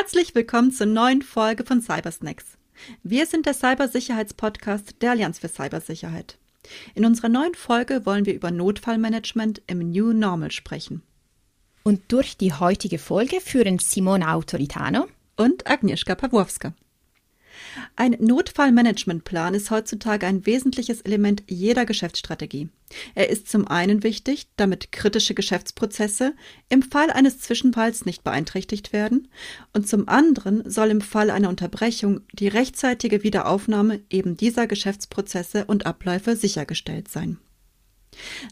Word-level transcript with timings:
Herzlich 0.00 0.32
willkommen 0.36 0.70
zur 0.70 0.86
neuen 0.86 1.22
Folge 1.22 1.64
von 1.64 1.82
Cybersnacks. 1.82 2.56
Wir 3.02 3.26
sind 3.26 3.46
der 3.46 3.52
Cybersicherheitspodcast 3.52 5.02
der 5.02 5.10
Allianz 5.10 5.40
für 5.40 5.48
Cybersicherheit. 5.48 6.38
In 6.94 7.04
unserer 7.04 7.28
neuen 7.28 7.56
Folge 7.56 8.06
wollen 8.06 8.24
wir 8.24 8.32
über 8.32 8.52
Notfallmanagement 8.52 9.60
im 9.66 9.90
New 9.90 10.12
Normal 10.12 10.52
sprechen. 10.52 11.02
Und 11.82 12.00
durch 12.12 12.36
die 12.36 12.52
heutige 12.52 13.00
Folge 13.00 13.40
führen 13.40 13.80
Simona 13.80 14.34
Autoritano 14.34 15.08
und 15.36 15.68
Agnieszka 15.68 16.14
Pawłowska. 16.14 16.74
Ein 17.96 18.16
Notfallmanagementplan 18.20 19.54
ist 19.54 19.70
heutzutage 19.70 20.26
ein 20.26 20.46
wesentliches 20.46 21.00
Element 21.02 21.42
jeder 21.48 21.86
Geschäftsstrategie. 21.86 22.68
Er 23.14 23.28
ist 23.28 23.48
zum 23.48 23.68
einen 23.68 24.02
wichtig, 24.02 24.48
damit 24.56 24.92
kritische 24.92 25.34
Geschäftsprozesse 25.34 26.34
im 26.68 26.82
Fall 26.82 27.10
eines 27.10 27.40
Zwischenfalls 27.40 28.06
nicht 28.06 28.24
beeinträchtigt 28.24 28.92
werden, 28.92 29.28
und 29.72 29.88
zum 29.88 30.08
anderen 30.08 30.68
soll 30.68 30.88
im 30.90 31.00
Fall 31.00 31.30
einer 31.30 31.48
Unterbrechung 31.48 32.20
die 32.32 32.48
rechtzeitige 32.48 33.22
Wiederaufnahme 33.22 34.00
eben 34.10 34.36
dieser 34.36 34.66
Geschäftsprozesse 34.66 35.64
und 35.66 35.86
Abläufe 35.86 36.36
sichergestellt 36.36 37.08
sein. 37.08 37.38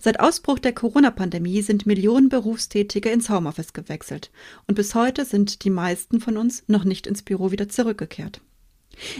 Seit 0.00 0.20
Ausbruch 0.20 0.58
der 0.58 0.74
Corona-Pandemie 0.74 1.62
sind 1.62 1.86
Millionen 1.86 2.28
Berufstätige 2.28 3.10
ins 3.10 3.30
Homeoffice 3.30 3.72
gewechselt 3.72 4.30
und 4.66 4.74
bis 4.74 4.94
heute 4.94 5.24
sind 5.24 5.64
die 5.64 5.70
meisten 5.70 6.20
von 6.20 6.36
uns 6.36 6.64
noch 6.66 6.84
nicht 6.84 7.06
ins 7.06 7.22
Büro 7.22 7.50
wieder 7.50 7.68
zurückgekehrt. 7.68 8.40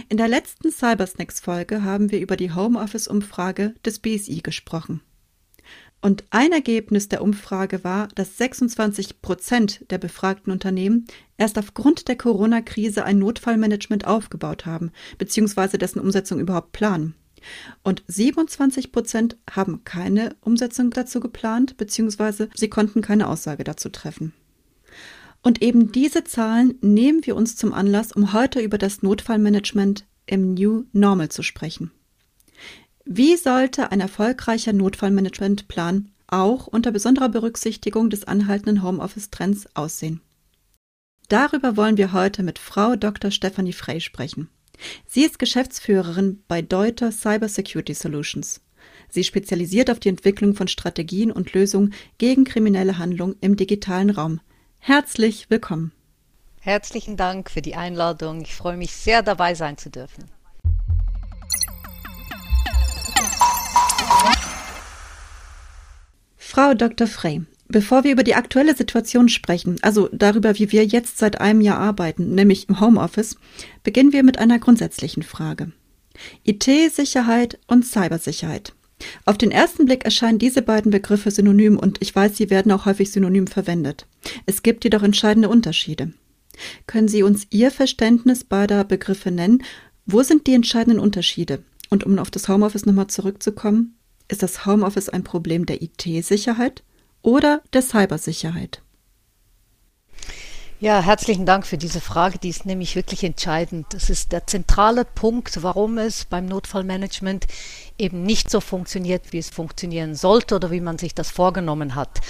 In 0.09 0.17
der 0.17 0.27
letzten 0.27 0.71
Cybersnacks-Folge 0.71 1.83
haben 1.83 2.11
wir 2.11 2.19
über 2.19 2.35
die 2.35 2.53
Homeoffice-Umfrage 2.53 3.75
des 3.85 3.99
BSI 3.99 4.41
gesprochen. 4.41 5.01
Und 6.01 6.25
ein 6.29 6.51
Ergebnis 6.51 7.09
der 7.09 7.23
Umfrage 7.23 7.83
war, 7.83 8.07
dass 8.09 8.37
26 8.37 9.21
Prozent 9.21 9.89
der 9.89 9.97
befragten 9.97 10.53
Unternehmen 10.53 11.07
erst 11.37 11.57
aufgrund 11.57 12.07
der 12.07 12.15
Corona-Krise 12.15 13.03
ein 13.03 13.17
Notfallmanagement 13.17 14.05
aufgebaut 14.05 14.65
haben, 14.65 14.91
beziehungsweise 15.17 15.77
dessen 15.77 15.99
Umsetzung 15.99 16.39
überhaupt 16.39 16.71
planen. 16.71 17.15
Und 17.83 18.03
27 18.07 18.91
Prozent 18.91 19.37
haben 19.49 19.83
keine 19.83 20.35
Umsetzung 20.41 20.91
dazu 20.91 21.19
geplant, 21.19 21.77
beziehungsweise 21.77 22.49
sie 22.53 22.69
konnten 22.69 23.01
keine 23.01 23.27
Aussage 23.27 23.63
dazu 23.63 23.89
treffen. 23.89 24.33
Und 25.41 25.61
eben 25.61 25.91
diese 25.91 26.23
Zahlen 26.23 26.75
nehmen 26.81 27.25
wir 27.25 27.35
uns 27.35 27.55
zum 27.55 27.73
Anlass, 27.73 28.11
um 28.11 28.33
heute 28.33 28.59
über 28.59 28.77
das 28.77 29.01
Notfallmanagement 29.01 30.05
im 30.25 30.53
New 30.53 30.85
Normal 30.91 31.29
zu 31.29 31.43
sprechen. 31.43 31.91
Wie 33.05 33.37
sollte 33.37 33.91
ein 33.91 34.01
erfolgreicher 34.01 34.73
Notfallmanagementplan 34.73 36.11
auch 36.27 36.67
unter 36.67 36.91
besonderer 36.91 37.29
Berücksichtigung 37.29 38.09
des 38.09 38.25
anhaltenden 38.25 38.83
Homeoffice-Trends 38.83 39.75
aussehen? 39.75 40.21
Darüber 41.29 41.77
wollen 41.77 41.97
wir 41.97 42.13
heute 42.13 42.43
mit 42.43 42.59
Frau 42.59 42.95
Dr. 42.95 43.31
Stephanie 43.31 43.73
Frey 43.73 44.01
sprechen. 44.01 44.49
Sie 45.05 45.23
ist 45.23 45.39
Geschäftsführerin 45.39 46.43
bei 46.47 46.61
Deuter 46.61 47.11
Cybersecurity 47.11 47.93
Solutions. 47.93 48.61
Sie 49.09 49.23
spezialisiert 49.23 49.89
auf 49.89 49.99
die 49.99 50.09
Entwicklung 50.09 50.53
von 50.53 50.67
Strategien 50.67 51.31
und 51.31 51.53
Lösungen 51.53 51.93
gegen 52.17 52.43
kriminelle 52.43 52.97
Handlungen 52.97 53.35
im 53.41 53.55
digitalen 53.55 54.09
Raum, 54.09 54.41
Herzlich 54.79 55.49
willkommen. 55.49 55.91
Herzlichen 56.61 57.17
Dank 57.17 57.49
für 57.49 57.61
die 57.61 57.75
Einladung. 57.75 58.41
Ich 58.41 58.55
freue 58.55 58.77
mich 58.77 58.95
sehr, 58.95 59.21
dabei 59.23 59.55
sein 59.55 59.77
zu 59.77 59.89
dürfen. 59.89 60.25
Frau 66.37 66.73
Dr. 66.73 67.07
Frey, 67.07 67.43
bevor 67.67 68.03
wir 68.03 68.11
über 68.11 68.23
die 68.23 68.35
aktuelle 68.35 68.75
Situation 68.75 69.29
sprechen, 69.29 69.77
also 69.81 70.09
darüber, 70.11 70.57
wie 70.57 70.71
wir 70.71 70.85
jetzt 70.85 71.17
seit 71.19 71.39
einem 71.39 71.61
Jahr 71.61 71.77
arbeiten, 71.79 72.33
nämlich 72.33 72.67
im 72.69 72.79
Homeoffice, 72.79 73.37
beginnen 73.83 74.11
wir 74.11 74.23
mit 74.23 74.39
einer 74.39 74.57
grundsätzlichen 74.57 75.23
Frage. 75.23 75.71
IT-Sicherheit 76.43 77.59
und 77.67 77.85
Cybersicherheit. 77.85 78.73
Auf 79.25 79.37
den 79.37 79.51
ersten 79.51 79.85
Blick 79.85 80.05
erscheinen 80.05 80.39
diese 80.39 80.61
beiden 80.61 80.91
Begriffe 80.91 81.29
synonym 81.29 81.77
und 81.77 82.01
ich 82.01 82.15
weiß, 82.15 82.35
sie 82.35 82.49
werden 82.49 82.71
auch 82.71 82.85
häufig 82.85 83.11
synonym 83.11 83.45
verwendet. 83.47 84.07
Es 84.45 84.63
gibt 84.63 84.83
jedoch 84.83 85.03
entscheidende 85.03 85.49
Unterschiede. 85.49 86.13
Können 86.87 87.07
Sie 87.07 87.23
uns 87.23 87.47
Ihr 87.49 87.71
Verständnis 87.71 88.43
beider 88.43 88.83
Begriffe 88.83 89.31
nennen? 89.31 89.63
Wo 90.05 90.23
sind 90.23 90.47
die 90.47 90.53
entscheidenden 90.53 90.99
Unterschiede? 90.99 91.63
Und 91.89 92.03
um 92.03 92.17
auf 92.19 92.31
das 92.31 92.47
Homeoffice 92.47 92.85
nochmal 92.85 93.07
zurückzukommen, 93.07 93.95
ist 94.27 94.43
das 94.43 94.65
Homeoffice 94.65 95.09
ein 95.09 95.23
Problem 95.23 95.65
der 95.65 95.81
IT-Sicherheit 95.81 96.83
oder 97.21 97.61
der 97.73 97.81
Cybersicherheit? 97.81 98.81
Ja, 100.79 101.01
herzlichen 101.01 101.47
Dank 101.47 101.65
für 101.65 101.79
diese 101.79 101.99
Frage. 101.99 102.37
Die 102.37 102.49
ist 102.49 102.67
nämlich 102.67 102.95
wirklich 102.95 103.23
entscheidend. 103.23 103.87
Das 103.89 104.11
ist 104.11 104.31
der 104.31 104.45
zentrale 104.45 105.05
Punkt, 105.05 105.63
warum 105.63 105.97
es 105.97 106.25
beim 106.25 106.45
Notfallmanagement 106.45 107.47
eben 107.97 108.21
nicht 108.21 108.51
so 108.51 108.61
funktioniert, 108.61 109.33
wie 109.33 109.39
es 109.39 109.49
funktionieren 109.49 110.13
sollte 110.13 110.53
oder 110.53 110.69
wie 110.69 110.79
man 110.79 110.99
sich 110.99 111.15
das 111.15 111.31
vorgenommen 111.31 111.95
hat. 111.95 112.21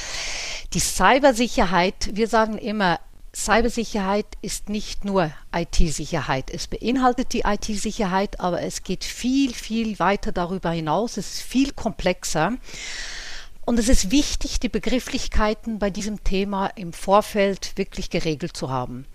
Die 0.73 0.79
Cybersicherheit, 0.79 2.11
wir 2.13 2.29
sagen 2.29 2.57
immer, 2.57 3.01
Cybersicherheit 3.35 4.27
ist 4.41 4.69
nicht 4.69 5.03
nur 5.03 5.29
IT-Sicherheit. 5.53 6.49
Es 6.49 6.67
beinhaltet 6.67 7.33
die 7.33 7.43
IT-Sicherheit, 7.45 8.39
aber 8.39 8.61
es 8.61 8.83
geht 8.83 9.03
viel, 9.03 9.53
viel 9.53 9.99
weiter 9.99 10.31
darüber 10.31 10.71
hinaus. 10.71 11.17
Es 11.17 11.33
ist 11.33 11.41
viel 11.41 11.73
komplexer. 11.73 12.53
Und 13.67 13.78
es 13.79 13.89
ist 13.89 14.11
wichtig, 14.11 14.61
die 14.61 14.69
Begrifflichkeiten 14.69 15.78
bei 15.78 15.89
diesem 15.89 16.23
Thema 16.23 16.67
im 16.67 16.94
Vorfeld 16.94 17.73
wirklich 17.75 18.09
geregelt 18.09 18.55
zu 18.55 18.69
haben. 18.69 19.05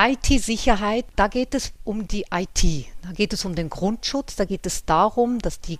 IT-Sicherheit, 0.00 1.04
da 1.14 1.28
geht 1.28 1.54
es 1.54 1.74
um 1.84 2.08
die 2.08 2.24
IT, 2.32 2.86
da 3.02 3.12
geht 3.12 3.34
es 3.34 3.44
um 3.44 3.54
den 3.54 3.68
Grundschutz, 3.68 4.34
da 4.34 4.46
geht 4.46 4.64
es 4.64 4.86
darum, 4.86 5.40
dass 5.40 5.60
die 5.60 5.78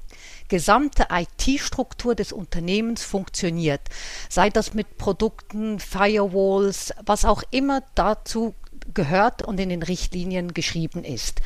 gesamte 0.49 1.07
IT-Struktur 1.11 2.15
des 2.15 2.33
Unternehmens 2.33 3.03
funktioniert, 3.03 3.81
sei 4.29 4.51
das 4.51 4.75
mit 4.75 4.99
Produkten, 4.99 5.81
Firewalls, 5.81 6.93
was 7.07 7.25
auch 7.25 7.43
immer 7.51 7.83
dazu 7.95 8.55
gehört 8.93 9.41
und 9.41 9.59
in 9.59 9.71
den 9.71 9.83
Richtlinien 9.83 10.53
geschrieben 10.53 11.03
ist. 11.03 11.41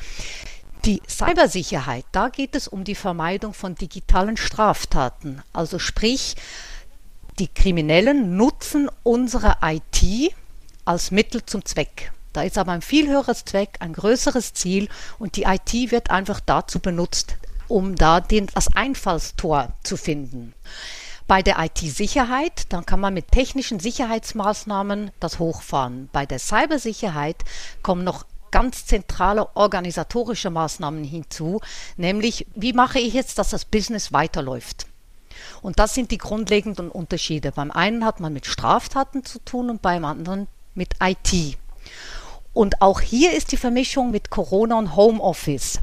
Die 0.87 1.03
Cybersicherheit, 1.09 2.05
da 2.13 2.29
geht 2.29 2.55
es 2.55 2.69
um 2.69 2.85
die 2.85 2.95
Vermeidung 2.95 3.55
von 3.55 3.75
digitalen 3.75 4.37
Straftaten. 4.37 5.43
Also 5.53 5.81
sprich, 5.81 6.37
die 7.41 7.49
Kriminellen 7.49 8.37
nutzen 8.37 8.89
unsere 9.03 9.57
IT 9.63 10.33
als 10.85 11.11
Mittel 11.11 11.45
zum 11.45 11.65
Zweck. 11.65 12.13
Da 12.33 12.45
ist 12.45 12.57
aber 12.57 12.71
ein 12.71 12.83
viel 12.83 13.09
höheres 13.09 13.45
Zweck, 13.45 13.79
ein 13.81 13.95
größeres 13.95 14.53
Ziel 14.55 14.89
und 15.19 15.35
die 15.35 15.43
IT 15.43 15.91
wird 15.91 16.11
einfach 16.13 16.39
dazu 16.39 16.79
benutzt, 16.79 17.35
um 17.67 17.97
da 17.97 18.21
den, 18.21 18.47
das 18.55 18.69
Einfallstor 18.77 19.73
zu 19.83 19.97
finden. 19.97 20.55
Bei 21.27 21.43
der 21.43 21.59
IT-Sicherheit, 21.59 22.67
dann 22.69 22.87
kann 22.87 23.01
man 23.01 23.13
mit 23.13 23.33
technischen 23.33 23.81
Sicherheitsmaßnahmen 23.81 25.11
das 25.19 25.41
hochfahren. 25.41 26.09
Bei 26.13 26.27
der 26.27 26.39
Cybersicherheit 26.39 27.39
kommen 27.83 28.05
noch 28.05 28.25
ganz 28.57 28.87
zentrale 28.87 29.55
organisatorische 29.55 30.49
Maßnahmen 30.49 31.05
hinzu, 31.05 31.61
nämlich 31.99 32.47
wie 32.55 32.73
mache 32.73 32.99
ich 32.99 33.13
jetzt, 33.13 33.39
dass 33.39 33.51
das 33.51 33.67
Business 33.67 34.15
weiterläuft. 34.15 34.87
Und 35.61 35.79
das 35.79 35.95
sind 35.95 36.11
die 36.11 36.17
grundlegenden 36.17 36.91
Unterschiede. 36.91 37.53
Beim 37.53 37.71
einen 37.71 38.03
hat 38.03 38.19
man 38.19 38.33
mit 38.33 38.47
Straftaten 38.47 39.27
zu 39.27 39.41
tun 39.41 39.69
und 39.69 39.83
beim 39.83 40.07
anderen 40.07 40.47
mit 40.75 40.95
IT. 41.03 41.59
Und 42.55 42.81
auch 42.81 43.03
hier 43.03 43.35
ist 43.35 43.53
die 43.53 43.59
Vermischung 43.59 44.11
mit 44.11 44.31
Corona 44.31 44.79
und 44.79 44.97
Homeoffice. 44.97 45.81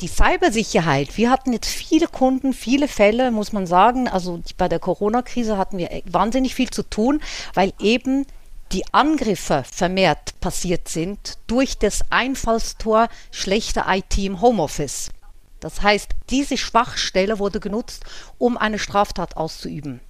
Die 0.00 0.06
Cybersicherheit, 0.06 1.16
wir 1.18 1.28
hatten 1.28 1.52
jetzt 1.52 1.70
viele 1.70 2.06
Kunden, 2.06 2.52
viele 2.52 2.86
Fälle, 2.86 3.32
muss 3.32 3.52
man 3.52 3.66
sagen. 3.66 4.06
Also 4.06 4.40
bei 4.56 4.68
der 4.68 4.78
Corona-Krise 4.78 5.58
hatten 5.58 5.76
wir 5.76 5.90
wahnsinnig 6.04 6.54
viel 6.54 6.70
zu 6.70 6.84
tun, 6.84 7.20
weil 7.54 7.72
eben 7.80 8.26
die 8.72 8.84
Angriffe 8.92 9.64
vermehrt 9.70 10.38
passiert 10.40 10.88
sind 10.88 11.38
durch 11.46 11.78
das 11.78 12.02
Einfallstor 12.10 13.08
schlechter 13.30 13.86
IT 13.88 14.16
im 14.18 14.40
Homeoffice. 14.40 15.10
Das 15.58 15.82
heißt, 15.82 16.10
diese 16.30 16.56
Schwachstelle 16.56 17.38
wurde 17.38 17.60
genutzt, 17.60 18.04
um 18.38 18.56
eine 18.56 18.78
Straftat 18.78 19.36
auszuüben. 19.36 20.00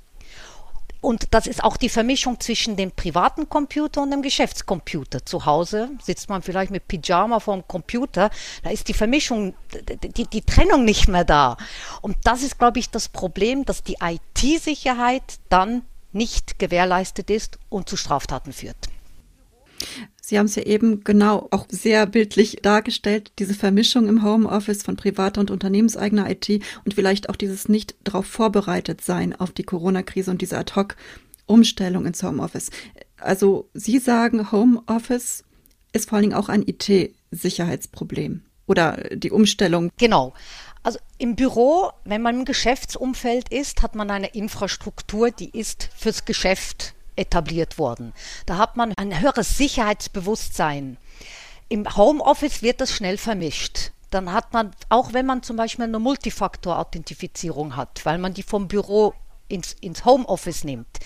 Und 1.01 1.29
das 1.31 1.47
ist 1.47 1.65
auch 1.65 1.79
die 1.79 1.89
Vermischung 1.89 2.39
zwischen 2.41 2.77
dem 2.77 2.93
privaten 2.93 3.49
Computer 3.49 4.03
und 4.03 4.11
dem 4.11 4.21
Geschäftscomputer. 4.21 5.25
Zu 5.25 5.47
Hause 5.47 5.89
sitzt 6.03 6.29
man 6.29 6.43
vielleicht 6.43 6.71
mit 6.71 6.87
Pyjama 6.89 7.41
vorm 7.41 7.67
Computer, 7.67 8.31
da 8.63 8.71
ist 8.71 8.87
die 8.89 8.93
Vermischung, 8.93 9.55
die, 10.17 10.27
die 10.27 10.43
Trennung 10.43 10.85
nicht 10.85 11.09
mehr 11.09 11.25
da. 11.25 11.57
Und 12.03 12.19
das 12.25 12.43
ist, 12.43 12.59
glaube 12.59 12.79
ich, 12.79 12.91
das 12.91 13.09
Problem, 13.09 13.65
dass 13.65 13.83
die 13.83 13.97
IT-Sicherheit 14.03 15.23
dann 15.49 15.83
nicht 16.13 16.59
gewährleistet 16.59 17.31
ist 17.31 17.59
und 17.69 17.89
zu 17.89 17.97
Straftaten 17.97 18.53
führt. 18.53 18.89
Sie 20.21 20.39
haben 20.39 20.47
es 20.47 20.55
ja 20.55 20.63
eben 20.63 21.03
genau 21.03 21.49
auch 21.51 21.67
sehr 21.71 22.07
bildlich 22.07 22.59
dargestellt, 22.63 23.33
diese 23.39 23.55
Vermischung 23.55 24.07
im 24.09 24.23
Homeoffice 24.23 24.83
von 24.83 24.95
privater 24.95 25.41
und 25.41 25.51
unternehmenseigener 25.51 26.31
IT 26.31 26.63
und 26.85 26.95
vielleicht 26.95 27.29
auch 27.29 27.37
dieses 27.37 27.69
nicht 27.69 27.97
darauf 28.05 28.27
vorbereitet 28.27 29.01
sein 29.01 29.35
auf 29.35 29.51
die 29.51 29.65
Corona-Krise 29.65 30.31
und 30.31 30.41
diese 30.41 30.59
Ad-Hoc-Umstellung 30.59 32.07
ins 32.07 32.23
Homeoffice. 32.23 32.71
Also 33.17 33.69
Sie 33.75 33.99
sagen, 33.99 34.53
Homeoffice 34.53 35.43
ist 35.93 36.09
vor 36.09 36.17
allen 36.17 36.29
Dingen 36.29 36.37
auch 36.37 36.49
ein 36.49 36.63
IT-Sicherheitsproblem 36.63 38.43
oder 38.67 38.99
die 39.13 39.33
Umstellung. 39.33 39.91
Genau. 39.99 40.33
Also 40.83 40.99
im 41.19 41.37
Büro, 41.37 41.93
wenn 42.05 42.23
man 42.23 42.41
im 42.41 42.45
Geschäftsumfeld 42.45 43.51
ist, 43.51 43.83
hat 43.83 43.95
man 43.95 44.11
eine 44.11 44.29
Infrastruktur, 44.29 45.31
die 45.31 45.51
ist 45.51 45.91
fürs 45.95 46.25
Geschäft 46.25 46.95
etabliert 47.17 47.79
worden. 47.79 48.13
Da 48.47 48.57
hat 48.57 48.77
man 48.77 48.95
ein 48.97 49.21
höheres 49.21 49.59
Sicherheitsbewusstsein. 49.59 50.97
Im 51.69 51.97
Homeoffice 51.97 52.63
wird 52.63 52.81
das 52.81 52.93
schnell 52.93 53.19
vermischt. 53.19 53.93
Dann 54.11 54.33
hat 54.33 54.53
man, 54.53 54.73
auch 54.89 55.13
wenn 55.13 55.27
man 55.27 55.43
zum 55.43 55.57
Beispiel 55.57 55.85
eine 55.85 55.99
Multifaktor-Authentifizierung 55.99 57.77
hat, 57.77 58.05
weil 58.05 58.19
man 58.19 58.35
die 58.35 58.43
vom 58.43 58.67
Büro 58.67 59.15
ins, 59.49 59.75
ins 59.81 60.05
Homeoffice 60.05 60.65
nimmt, 60.65 60.99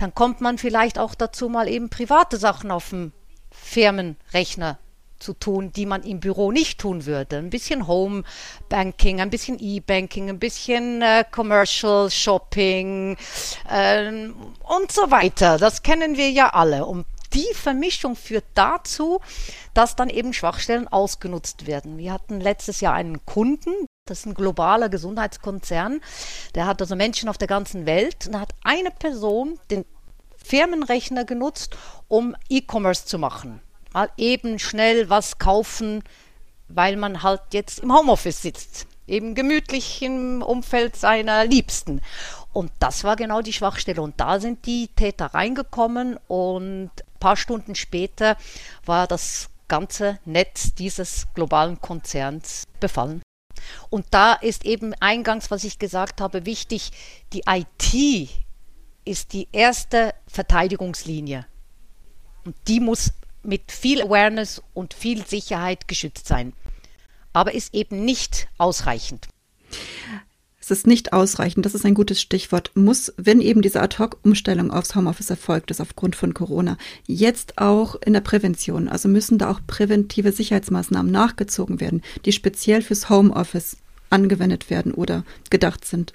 dann 0.00 0.14
kommt 0.14 0.40
man 0.40 0.58
vielleicht 0.58 0.98
auch 0.98 1.14
dazu, 1.14 1.48
mal 1.48 1.68
eben 1.68 1.88
private 1.88 2.36
Sachen 2.36 2.70
auf 2.70 2.90
dem 2.90 3.12
Firmenrechner 3.50 4.78
zu 5.22 5.32
tun, 5.32 5.72
die 5.72 5.86
man 5.86 6.02
im 6.02 6.20
Büro 6.20 6.52
nicht 6.52 6.80
tun 6.80 7.06
würde. 7.06 7.38
Ein 7.38 7.50
bisschen 7.50 7.86
Home 7.86 8.24
Banking, 8.68 9.20
ein 9.20 9.30
bisschen 9.30 9.58
E-Banking, 9.58 10.28
ein 10.28 10.38
bisschen 10.38 11.00
äh, 11.00 11.24
Commercial 11.30 12.10
Shopping 12.10 13.16
äh, 13.70 14.10
und 14.10 14.92
so 14.92 15.10
weiter. 15.10 15.58
Das 15.58 15.82
kennen 15.82 16.16
wir 16.16 16.30
ja 16.30 16.48
alle. 16.50 16.84
Und 16.84 17.06
die 17.32 17.54
Vermischung 17.54 18.14
führt 18.14 18.44
dazu, 18.54 19.20
dass 19.72 19.96
dann 19.96 20.10
eben 20.10 20.34
Schwachstellen 20.34 20.88
ausgenutzt 20.88 21.66
werden. 21.66 21.96
Wir 21.96 22.12
hatten 22.12 22.40
letztes 22.40 22.80
Jahr 22.80 22.94
einen 22.94 23.24
Kunden, 23.24 23.70
das 24.06 24.20
ist 24.20 24.26
ein 24.26 24.34
globaler 24.34 24.88
Gesundheitskonzern, 24.88 26.02
der 26.54 26.66
hat 26.66 26.82
also 26.82 26.94
Menschen 26.94 27.28
auf 27.28 27.38
der 27.38 27.48
ganzen 27.48 27.86
Welt 27.86 28.26
und 28.26 28.38
hat 28.38 28.52
eine 28.64 28.90
Person 28.90 29.58
den 29.70 29.86
Firmenrechner 30.36 31.24
genutzt, 31.24 31.76
um 32.08 32.36
E-Commerce 32.50 33.06
zu 33.06 33.18
machen 33.18 33.62
mal 33.92 34.10
eben 34.16 34.58
schnell 34.58 35.10
was 35.10 35.38
kaufen, 35.38 36.02
weil 36.68 36.96
man 36.96 37.22
halt 37.22 37.42
jetzt 37.52 37.80
im 37.80 37.92
Homeoffice 37.92 38.42
sitzt, 38.42 38.86
eben 39.06 39.34
gemütlich 39.34 40.02
im 40.02 40.42
Umfeld 40.42 40.96
seiner 40.96 41.44
Liebsten. 41.44 42.00
Und 42.52 42.70
das 42.78 43.04
war 43.04 43.16
genau 43.16 43.40
die 43.40 43.52
Schwachstelle. 43.52 44.02
Und 44.02 44.20
da 44.20 44.40
sind 44.40 44.66
die 44.66 44.88
Täter 44.88 45.26
reingekommen 45.26 46.18
und 46.28 46.90
ein 46.90 47.18
paar 47.20 47.36
Stunden 47.36 47.74
später 47.74 48.36
war 48.84 49.06
das 49.06 49.48
ganze 49.68 50.18
Netz 50.24 50.74
dieses 50.74 51.26
globalen 51.34 51.80
Konzerns 51.80 52.64
befallen. 52.78 53.22
Und 53.90 54.06
da 54.10 54.34
ist 54.34 54.64
eben 54.64 54.92
eingangs, 55.00 55.50
was 55.50 55.64
ich 55.64 55.78
gesagt 55.78 56.20
habe, 56.20 56.46
wichtig, 56.46 56.90
die 57.32 57.44
IT 57.46 58.28
ist 59.04 59.32
die 59.32 59.48
erste 59.52 60.14
Verteidigungslinie. 60.26 61.46
Und 62.44 62.56
die 62.66 62.80
muss 62.80 63.12
mit 63.42 63.72
viel 63.72 64.02
Awareness 64.02 64.62
und 64.74 64.94
viel 64.94 65.24
Sicherheit 65.26 65.88
geschützt 65.88 66.26
sein. 66.26 66.52
Aber 67.32 67.54
ist 67.54 67.74
eben 67.74 68.04
nicht 68.04 68.48
ausreichend. 68.58 69.28
Es 70.60 70.70
ist 70.70 70.86
nicht 70.86 71.12
ausreichend, 71.12 71.66
das 71.66 71.74
ist 71.74 71.84
ein 71.84 71.94
gutes 71.94 72.20
Stichwort. 72.20 72.70
Muss, 72.76 73.12
wenn 73.16 73.40
eben 73.40 73.62
diese 73.62 73.82
Ad-Hoc-Umstellung 73.82 74.70
aufs 74.70 74.94
Homeoffice 74.94 75.30
erfolgt 75.30 75.72
ist 75.72 75.80
aufgrund 75.80 76.14
von 76.14 76.34
Corona, 76.34 76.78
jetzt 77.04 77.58
auch 77.58 77.96
in 77.96 78.12
der 78.12 78.20
Prävention, 78.20 78.88
also 78.88 79.08
müssen 79.08 79.38
da 79.38 79.50
auch 79.50 79.60
präventive 79.66 80.30
Sicherheitsmaßnahmen 80.30 81.10
nachgezogen 81.10 81.80
werden, 81.80 82.00
die 82.24 82.30
speziell 82.30 82.80
fürs 82.80 83.10
Homeoffice 83.10 83.78
angewendet 84.08 84.70
werden 84.70 84.94
oder 84.94 85.24
gedacht 85.50 85.84
sind. 85.84 86.12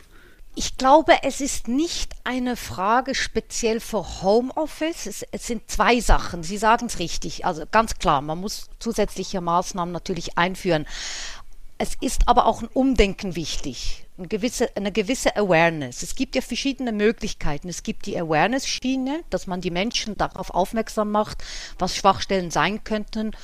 Ich 0.60 0.76
glaube, 0.76 1.14
es 1.22 1.40
ist 1.40 1.68
nicht 1.68 2.16
eine 2.24 2.56
Frage 2.56 3.14
speziell 3.14 3.80
für 3.80 4.24
Homeoffice. 4.24 5.06
Es, 5.06 5.24
es 5.30 5.46
sind 5.46 5.70
zwei 5.70 6.00
Sachen. 6.00 6.42
Sie 6.42 6.58
sagen 6.58 6.88
es 6.88 6.98
richtig. 6.98 7.46
Also 7.46 7.66
ganz 7.70 8.00
klar, 8.00 8.24
man 8.24 8.40
muss 8.40 8.68
zusätzliche 8.80 9.40
Maßnahmen 9.40 9.94
natürlich 9.94 10.36
einführen. 10.36 10.88
Es 11.78 11.92
ist 12.02 12.28
aber 12.28 12.48
auch 12.48 12.64
ein 12.64 12.70
Umdenken 12.74 13.36
wichtig, 13.36 14.08
eine 14.18 14.28
gewisse, 14.28 14.76
eine 14.76 14.92
gewisse 14.92 15.36
Awareness. 15.36 16.02
Es 16.02 16.16
gibt 16.16 16.36
ja 16.36 16.42
verschiedene 16.42 16.92
Möglichkeiten. 16.92 17.70
Es 17.70 17.84
gibt 17.84 18.08
die 18.08 18.20
Awareness-Schiene, 18.20 19.24
dass 19.30 19.46
man 19.46 19.62
die 19.62 19.70
Menschen 19.70 20.18
darauf 20.18 20.50
aufmerksam 20.50 21.12
macht, 21.12 21.44
was 21.78 21.96
Schwachstellen 21.96 22.50
sein 22.50 22.84
könnten 22.84 23.36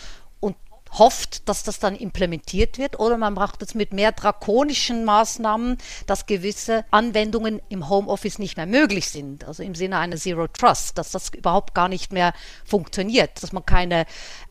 hofft, 0.94 1.48
dass 1.50 1.64
das 1.64 1.80
dann 1.80 1.96
implementiert 1.96 2.78
wird, 2.78 3.00
oder 3.00 3.18
man 3.18 3.34
macht 3.34 3.62
es 3.62 3.76
mit 3.76 3.94
mehr 3.94 4.12
drakonischen 4.12 5.06
Maßnahmen, 5.06 5.78
dass 6.08 6.26
gewisse 6.26 6.86
Anwendungen 6.92 7.62
im 7.70 7.90
Homeoffice 7.90 8.40
nicht 8.40 8.58
mehr 8.58 8.66
möglich 8.66 9.10
sind. 9.10 9.46
Also 9.46 9.64
im 9.64 9.76
Sinne 9.76 9.98
einer 9.98 10.18
Zero 10.18 10.48
Trust, 10.48 10.98
dass 10.98 11.12
das 11.12 11.30
überhaupt 11.30 11.74
gar 11.74 11.88
nicht 11.88 12.12
mehr 12.12 12.34
funktioniert, 12.66 13.42
dass 13.42 13.54
man 13.54 13.66
keine 13.66 14.06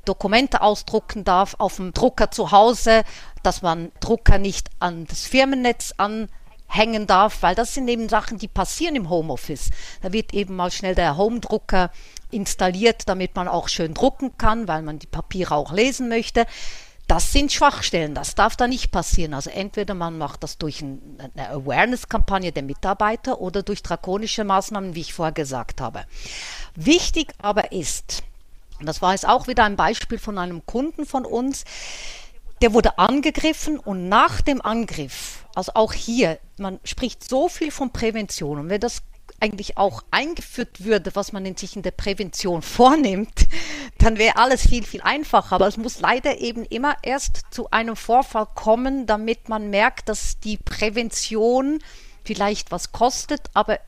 Dokumente 0.04 0.62
ausdrucken 0.62 1.24
darf 1.24 1.54
auf 1.58 1.76
dem 1.76 1.92
Drucker 1.92 2.30
zu 2.30 2.50
Hause, 2.50 3.02
dass 3.42 3.62
man 3.62 3.92
Drucker 4.00 4.38
nicht 4.38 4.68
an 4.80 5.06
das 5.06 5.26
Firmennetz 5.26 5.94
an 5.96 6.28
hängen 6.72 7.06
darf, 7.06 7.42
weil 7.42 7.54
das 7.54 7.74
sind 7.74 7.88
eben 7.88 8.08
Sachen, 8.08 8.38
die 8.38 8.48
passieren 8.48 8.96
im 8.96 9.10
Homeoffice. 9.10 9.70
Da 10.00 10.12
wird 10.12 10.32
eben 10.32 10.56
mal 10.56 10.70
schnell 10.70 10.94
der 10.94 11.16
Home-Drucker 11.16 11.90
installiert, 12.32 13.08
damit 13.08 13.34
man 13.36 13.48
auch 13.48 13.68
schön 13.68 13.94
drucken 13.94 14.36
kann, 14.38 14.68
weil 14.68 14.82
man 14.82 14.98
die 14.98 15.06
Papiere 15.06 15.54
auch 15.54 15.72
lesen 15.72 16.08
möchte. 16.08 16.46
Das 17.08 17.32
sind 17.32 17.52
Schwachstellen, 17.52 18.14
das 18.14 18.34
darf 18.34 18.56
da 18.56 18.66
nicht 18.66 18.90
passieren. 18.90 19.34
Also 19.34 19.50
entweder 19.50 19.94
man 19.94 20.16
macht 20.18 20.42
das 20.42 20.56
durch 20.56 20.82
eine 20.82 21.50
Awareness-Kampagne 21.50 22.52
der 22.52 22.62
Mitarbeiter 22.62 23.40
oder 23.40 23.62
durch 23.62 23.82
drakonische 23.82 24.44
Maßnahmen, 24.44 24.94
wie 24.94 25.00
ich 25.00 25.12
vorher 25.12 25.32
gesagt 25.32 25.80
habe. 25.80 26.04
Wichtig 26.74 27.34
aber 27.42 27.72
ist, 27.72 28.22
das 28.80 29.02
war 29.02 29.12
jetzt 29.12 29.28
auch 29.28 29.46
wieder 29.46 29.64
ein 29.64 29.76
Beispiel 29.76 30.18
von 30.18 30.38
einem 30.38 30.64
Kunden 30.64 31.04
von 31.04 31.24
uns, 31.24 31.64
der 32.62 32.72
wurde 32.72 32.98
angegriffen 32.98 33.78
und 33.78 34.08
nach 34.08 34.40
dem 34.40 34.62
Angriff, 34.62 35.44
also 35.54 35.72
auch 35.74 35.92
hier, 35.92 36.38
man 36.58 36.78
spricht 36.84 37.28
so 37.28 37.48
viel 37.48 37.72
von 37.72 37.90
Prävention 37.90 38.60
und 38.60 38.68
wenn 38.68 38.80
das 38.80 39.02
eigentlich 39.42 39.76
auch 39.76 40.04
eingeführt 40.12 40.84
würde, 40.84 41.14
was 41.14 41.32
man 41.32 41.44
in 41.44 41.56
sich 41.56 41.74
in 41.74 41.82
der 41.82 41.90
Prävention 41.90 42.62
vornimmt, 42.62 43.48
dann 43.98 44.16
wäre 44.16 44.36
alles 44.36 44.62
viel, 44.68 44.84
viel 44.84 45.02
einfacher. 45.02 45.56
Aber 45.56 45.66
es 45.66 45.76
muss 45.76 46.00
leider 46.00 46.38
eben 46.38 46.64
immer 46.64 46.96
erst 47.02 47.42
zu 47.50 47.70
einem 47.70 47.96
Vorfall 47.96 48.46
kommen, 48.54 49.06
damit 49.06 49.48
man 49.48 49.68
merkt, 49.68 50.08
dass 50.08 50.38
die 50.38 50.56
Prävention 50.56 51.80
vielleicht 52.24 52.70
was 52.70 52.92
kostet, 52.92 53.50
aber 53.52 53.80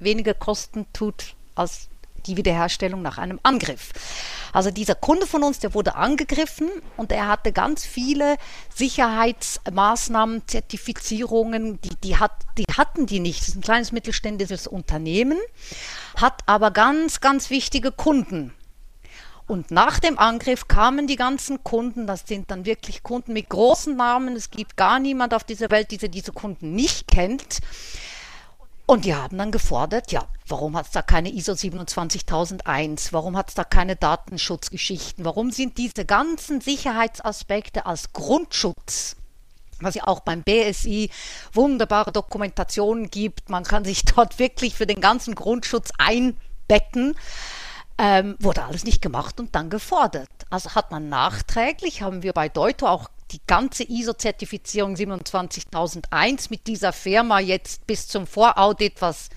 weniger 0.00 0.34
Kosten 0.34 0.86
tut 0.92 1.34
als 1.54 1.88
die 2.28 2.36
Wiederherstellung 2.36 3.02
nach 3.02 3.18
einem 3.18 3.40
Angriff. 3.42 3.90
Also 4.52 4.70
dieser 4.70 4.94
Kunde 4.94 5.26
von 5.26 5.42
uns, 5.42 5.58
der 5.58 5.74
wurde 5.74 5.94
angegriffen 5.94 6.68
und 6.96 7.12
er 7.12 7.26
hatte 7.26 7.52
ganz 7.52 7.84
viele 7.84 8.36
Sicherheitsmaßnahmen, 8.74 10.42
Zertifizierungen, 10.46 11.80
die, 11.80 11.96
die, 12.04 12.16
hat, 12.16 12.32
die 12.56 12.64
hatten 12.76 13.06
die 13.06 13.20
nicht. 13.20 13.40
Das 13.40 13.48
ist 13.48 13.56
ein 13.56 13.62
kleines 13.62 13.92
mittelständisches 13.92 14.66
Unternehmen, 14.66 15.38
hat 16.16 16.42
aber 16.46 16.70
ganz, 16.70 17.20
ganz 17.20 17.50
wichtige 17.50 17.90
Kunden. 17.90 18.52
Und 19.48 19.70
nach 19.70 19.98
dem 19.98 20.18
Angriff 20.18 20.68
kamen 20.68 21.06
die 21.06 21.16
ganzen 21.16 21.64
Kunden, 21.64 22.06
das 22.06 22.24
sind 22.26 22.50
dann 22.50 22.66
wirklich 22.66 23.02
Kunden 23.02 23.32
mit 23.32 23.48
großen 23.48 23.96
Namen. 23.96 24.36
Es 24.36 24.50
gibt 24.50 24.76
gar 24.76 24.98
niemand 24.98 25.32
auf 25.32 25.42
dieser 25.42 25.70
Welt, 25.70 25.90
der 26.02 26.10
diese 26.10 26.32
Kunden 26.32 26.74
nicht 26.74 27.08
kennt. 27.08 27.60
Und 28.88 29.04
die 29.04 29.14
haben 29.14 29.36
dann 29.36 29.50
gefordert, 29.50 30.12
ja, 30.12 30.26
warum 30.46 30.74
hat 30.74 30.86
es 30.86 30.92
da 30.92 31.02
keine 31.02 31.30
ISO 31.30 31.54
27001? 31.54 33.12
Warum 33.12 33.36
hat 33.36 33.50
es 33.50 33.54
da 33.54 33.62
keine 33.62 33.96
Datenschutzgeschichten? 33.96 35.26
Warum 35.26 35.50
sind 35.50 35.76
diese 35.76 36.06
ganzen 36.06 36.62
Sicherheitsaspekte 36.62 37.84
als 37.84 38.12
Grundschutz 38.14 39.16
was 39.80 39.94
ja 39.94 40.08
auch 40.08 40.20
beim 40.20 40.42
BSI 40.42 41.08
wunderbare 41.52 42.10
Dokumentationen 42.10 43.10
gibt. 43.10 43.48
Man 43.48 43.62
kann 43.62 43.84
sich 43.84 44.04
dort 44.16 44.40
wirklich 44.40 44.74
für 44.74 44.86
den 44.88 45.00
ganzen 45.00 45.36
Grundschutz 45.36 45.90
einbetten. 45.98 47.14
Ähm, 47.96 48.36
wurde 48.40 48.64
alles 48.64 48.82
nicht 48.82 49.02
gemacht 49.02 49.38
und 49.38 49.54
dann 49.54 49.70
gefordert. 49.70 50.28
Also 50.50 50.74
hat 50.74 50.90
man 50.90 51.08
nachträglich, 51.08 52.02
haben 52.02 52.24
wir 52.24 52.32
bei 52.32 52.48
Deuto 52.48 52.88
auch 52.88 53.08
die 53.30 53.40
ganze 53.46 53.84
ISO-Zertifizierung 53.84 54.96
27001 54.96 56.50
mit 56.50 56.66
dieser 56.66 56.92
Firma 56.92 57.40
jetzt 57.40 57.86
bis 57.86 58.08
zum 58.08 58.26
Voraudit, 58.26 59.00
was 59.00 59.28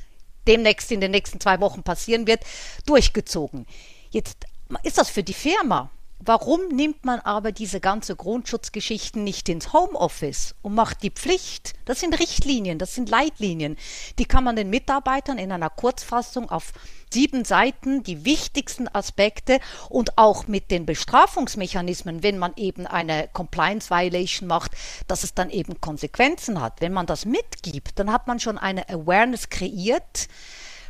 demnächst 0.48 0.92
in 0.92 1.02
den 1.02 1.12
nächsten 1.12 1.40
zwei 1.40 1.60
Wochen 1.60 1.84
passieren 1.84 2.28
wird, 2.28 2.44
durchgezogen. 2.86 3.66
Jetzt 4.10 4.46
ist 4.84 4.98
das 4.98 5.10
für 5.10 5.24
die 5.24 5.34
Firma 5.34 5.90
Warum 6.24 6.68
nimmt 6.68 7.04
man 7.04 7.20
aber 7.20 7.52
diese 7.52 7.80
ganze 7.80 8.16
Grundschutzgeschichten 8.16 9.24
nicht 9.24 9.50
ins 9.50 9.74
Homeoffice 9.74 10.54
und 10.62 10.76
macht 10.76 11.02
die 11.02 11.10
Pflicht? 11.10 11.74
Das 11.86 12.00
sind 12.00 12.20
Richtlinien, 12.20 12.78
das 12.78 12.94
sind 12.94 13.10
Leitlinien. 13.10 13.76
Die 14.20 14.26
kann 14.26 14.44
man 14.44 14.56
den 14.56 14.70
Mitarbeitern 14.70 15.40
in 15.40 15.52
einer 15.52 15.72
Kurzfassung 15.72 16.52
auf 16.52 16.74
sieben 17.14 17.46
Seiten 17.46 18.04
die 18.04 18.26
wichtigsten 18.26 18.88
Aspekte 18.88 19.60
und 19.90 20.18
auch 20.18 20.48
mit 20.48 20.72
den 20.72 20.86
Bestrafungsmechanismen, 20.86 22.24
wenn 22.24 22.38
man 22.38 22.54
eben 22.56 22.88
eine 22.88 23.30
Compliance 23.32 23.90
Violation 23.90 24.48
macht, 24.48 24.72
dass 25.08 25.24
es 25.24 25.34
dann 25.34 25.50
eben 25.50 25.82
Konsequenzen 25.82 26.62
hat. 26.62 26.82
Wenn 26.82 26.94
man 26.94 27.06
das 27.06 27.26
mitgibt, 27.26 28.00
dann 28.00 28.12
hat 28.12 28.28
man 28.28 28.40
schon 28.40 28.58
eine 28.58 28.88
Awareness 28.90 29.50
kreiert, 29.50 30.28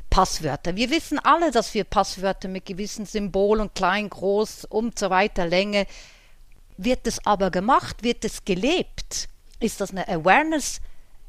Passwörter. 0.10 0.76
Wir 0.76 0.90
wissen 0.92 1.20
alle, 1.20 1.52
dass 1.52 1.74
wir 1.74 1.86
Passwörter 1.86 2.50
mit 2.50 2.66
gewissen 2.66 3.06
Symbolen, 3.06 3.74
klein, 3.74 4.10
groß 4.10 4.66
und 4.66 5.00
so 5.00 5.10
weiter, 5.10 5.48
Länge, 5.48 5.88
wird 6.78 7.08
es 7.08 7.26
aber 7.26 7.50
gemacht, 7.50 8.04
wird 8.04 8.26
es 8.26 8.44
gelebt? 8.44 9.30
Ist 9.60 9.80
das 9.80 9.92
eine 9.92 10.08
Awareness, 10.08 10.82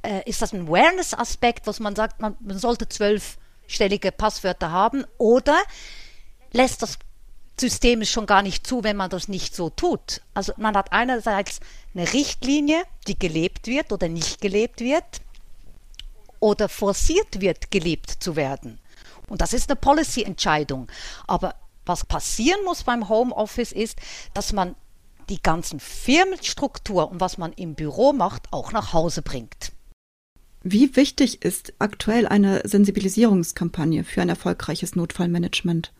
äh, 0.02 0.28
ist 0.28 0.42
das 0.42 0.52
ein 0.52 0.66
Awareness-Aspekt, 0.66 1.66
was 1.66 1.78
man 1.78 1.94
sagt, 1.94 2.20
man, 2.20 2.36
man 2.40 2.58
sollte 2.58 2.88
zwölfstellige 3.72 4.12
Passwörter 4.12 4.70
haben 4.70 5.04
oder 5.18 5.58
lässt 6.52 6.82
das 6.82 6.98
System 7.58 8.02
es 8.02 8.10
schon 8.10 8.26
gar 8.26 8.42
nicht 8.42 8.66
zu, 8.66 8.84
wenn 8.84 8.96
man 8.96 9.10
das 9.10 9.28
nicht 9.28 9.54
so 9.54 9.70
tut. 9.70 10.20
Also 10.34 10.52
man 10.56 10.76
hat 10.76 10.92
einerseits 10.92 11.60
eine 11.94 12.12
Richtlinie, 12.12 12.82
die 13.06 13.18
gelebt 13.18 13.66
wird 13.66 13.92
oder 13.92 14.08
nicht 14.08 14.40
gelebt 14.40 14.80
wird 14.80 15.04
oder 16.40 16.68
forciert 16.68 17.40
wird, 17.40 17.70
gelebt 17.70 18.10
zu 18.10 18.36
werden. 18.36 18.78
Und 19.28 19.40
das 19.40 19.52
ist 19.52 19.70
eine 19.70 19.76
Policy-Entscheidung. 19.76 20.88
Aber 21.26 21.54
was 21.86 22.04
passieren 22.04 22.64
muss 22.64 22.84
beim 22.84 23.08
Homeoffice 23.08 23.72
ist, 23.72 23.98
dass 24.34 24.52
man 24.52 24.74
die 25.28 25.40
ganzen 25.40 25.78
Firmenstruktur 25.78 27.10
und 27.10 27.20
was 27.20 27.38
man 27.38 27.52
im 27.52 27.74
Büro 27.74 28.12
macht, 28.12 28.52
auch 28.52 28.72
nach 28.72 28.92
Hause 28.92 29.22
bringt. 29.22 29.72
Wie 30.64 30.94
wichtig 30.94 31.42
ist 31.42 31.72
aktuell 31.80 32.28
eine 32.28 32.62
Sensibilisierungskampagne 32.64 34.04
für 34.04 34.22
ein 34.22 34.28
erfolgreiches 34.28 34.94
Notfallmanagement? 34.94 35.92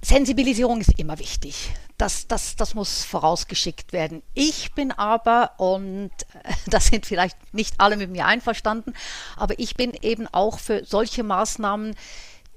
Sensibilisierung 0.00 0.80
ist 0.80 0.96
immer 0.96 1.18
wichtig. 1.18 1.70
Das, 1.98 2.28
das, 2.28 2.54
das 2.54 2.74
muss 2.74 3.04
vorausgeschickt 3.04 3.92
werden. 3.92 4.22
Ich 4.32 4.72
bin 4.74 4.92
aber, 4.92 5.52
und 5.58 6.12
da 6.66 6.78
sind 6.78 7.04
vielleicht 7.04 7.36
nicht 7.52 7.74
alle 7.78 7.96
mit 7.96 8.10
mir 8.10 8.26
einverstanden, 8.26 8.94
aber 9.36 9.58
ich 9.58 9.74
bin 9.74 9.92
eben 10.00 10.28
auch 10.28 10.60
für 10.60 10.84
solche 10.84 11.24
Maßnahmen, 11.24 11.96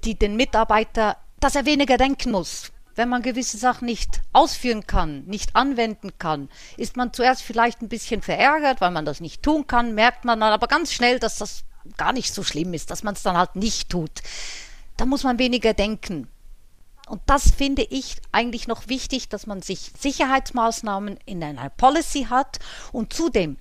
die 0.04 0.16
den 0.16 0.36
Mitarbeiter, 0.36 1.16
dass 1.40 1.56
er 1.56 1.66
weniger 1.66 1.96
denken 1.96 2.30
muss, 2.30 2.70
wenn 2.94 3.08
man 3.08 3.22
gewisse 3.22 3.56
Sachen 3.58 3.86
nicht 3.86 4.20
ausführen 4.32 4.86
kann, 4.86 5.24
nicht 5.24 5.56
anwenden 5.56 6.12
kann, 6.18 6.48
ist 6.76 6.96
man 6.96 7.12
zuerst 7.12 7.42
vielleicht 7.42 7.82
ein 7.82 7.88
bisschen 7.88 8.22
verärgert, 8.22 8.80
weil 8.80 8.90
man 8.90 9.04
das 9.04 9.20
nicht 9.20 9.42
tun 9.42 9.66
kann, 9.66 9.94
merkt 9.94 10.24
man 10.24 10.40
dann 10.40 10.52
aber 10.52 10.66
ganz 10.66 10.92
schnell, 10.92 11.18
dass 11.18 11.36
das 11.36 11.64
gar 11.96 12.12
nicht 12.12 12.32
so 12.32 12.42
schlimm 12.42 12.74
ist, 12.74 12.90
dass 12.90 13.02
man 13.02 13.14
es 13.14 13.22
dann 13.22 13.36
halt 13.36 13.56
nicht 13.56 13.90
tut. 13.90 14.22
Da 14.96 15.06
muss 15.06 15.24
man 15.24 15.38
weniger 15.38 15.74
denken. 15.74 16.28
Und 17.08 17.20
das 17.26 17.50
finde 17.50 17.82
ich 17.82 18.16
eigentlich 18.30 18.68
noch 18.68 18.88
wichtig, 18.88 19.28
dass 19.28 19.46
man 19.46 19.60
sich 19.60 19.92
Sicherheitsmaßnahmen 19.98 21.18
in 21.26 21.42
einer 21.42 21.68
Policy 21.70 22.26
hat 22.30 22.58
und 22.92 23.12
zudem, 23.12 23.56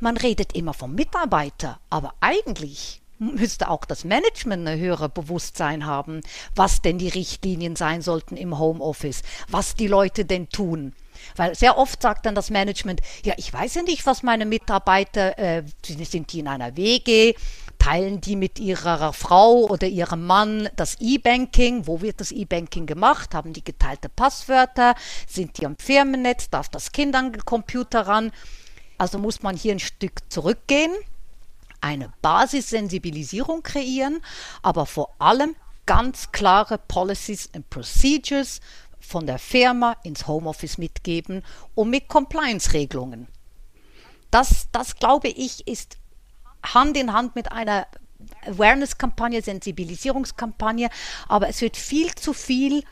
man 0.00 0.16
redet 0.16 0.54
immer 0.54 0.74
vom 0.74 0.94
Mitarbeiter, 0.94 1.80
aber 1.90 2.14
eigentlich 2.20 3.02
müsste 3.18 3.68
auch 3.68 3.84
das 3.84 4.04
Management 4.04 4.66
ein 4.66 4.78
höhere 4.78 5.08
Bewusstsein 5.08 5.86
haben, 5.86 6.20
was 6.54 6.82
denn 6.82 6.98
die 6.98 7.08
Richtlinien 7.08 7.76
sein 7.76 8.02
sollten 8.02 8.36
im 8.36 8.58
Homeoffice, 8.58 9.22
was 9.48 9.74
die 9.74 9.88
Leute 9.88 10.24
denn 10.24 10.48
tun. 10.48 10.92
Weil 11.36 11.54
sehr 11.54 11.76
oft 11.78 12.00
sagt 12.00 12.26
dann 12.26 12.34
das 12.34 12.50
Management, 12.50 13.00
ja, 13.24 13.34
ich 13.36 13.52
weiß 13.52 13.74
ja 13.74 13.82
nicht, 13.82 14.06
was 14.06 14.22
meine 14.22 14.46
Mitarbeiter, 14.46 15.36
äh, 15.38 15.64
sind 15.84 16.32
die 16.32 16.40
in 16.40 16.48
einer 16.48 16.76
WG, 16.76 17.34
teilen 17.78 18.20
die 18.20 18.36
mit 18.36 18.58
ihrer 18.58 19.12
Frau 19.12 19.66
oder 19.66 19.86
ihrem 19.86 20.26
Mann 20.26 20.68
das 20.76 20.96
E-Banking, 21.00 21.86
wo 21.86 22.02
wird 22.02 22.20
das 22.20 22.32
E-Banking 22.32 22.86
gemacht, 22.86 23.34
haben 23.34 23.52
die 23.52 23.64
geteilte 23.64 24.08
Passwörter, 24.08 24.94
sind 25.26 25.58
die 25.58 25.66
am 25.66 25.76
Firmennetz, 25.76 26.50
darf 26.50 26.68
das 26.68 26.92
Kind 26.92 27.14
an 27.14 27.32
den 27.32 27.44
Computer 27.44 28.06
ran. 28.06 28.32
Also 28.96 29.18
muss 29.18 29.42
man 29.42 29.56
hier 29.56 29.72
ein 29.72 29.80
Stück 29.80 30.20
zurückgehen 30.28 30.92
eine 31.80 32.12
Basissensibilisierung 32.22 33.62
kreieren, 33.62 34.20
aber 34.62 34.86
vor 34.86 35.14
allem 35.18 35.54
ganz 35.86 36.32
klare 36.32 36.78
Policies 36.78 37.48
and 37.54 37.68
Procedures 37.70 38.60
von 39.00 39.26
der 39.26 39.38
Firma 39.38 39.96
ins 40.02 40.26
Homeoffice 40.26 40.78
mitgeben 40.78 41.42
und 41.74 41.90
mit 41.90 42.08
Compliance-Regelungen. 42.08 43.28
Das, 44.30 44.68
das 44.72 44.96
glaube 44.96 45.28
ich, 45.28 45.66
ist 45.66 45.96
Hand 46.62 46.96
in 46.96 47.12
Hand 47.12 47.34
mit 47.34 47.50
einer 47.52 47.86
Awareness-Kampagne, 48.44 49.40
Sensibilisierungskampagne, 49.40 50.90
aber 51.28 51.48
es 51.48 51.60
wird 51.60 51.76
viel 51.76 52.14
zu 52.14 52.32
viel 52.32 52.84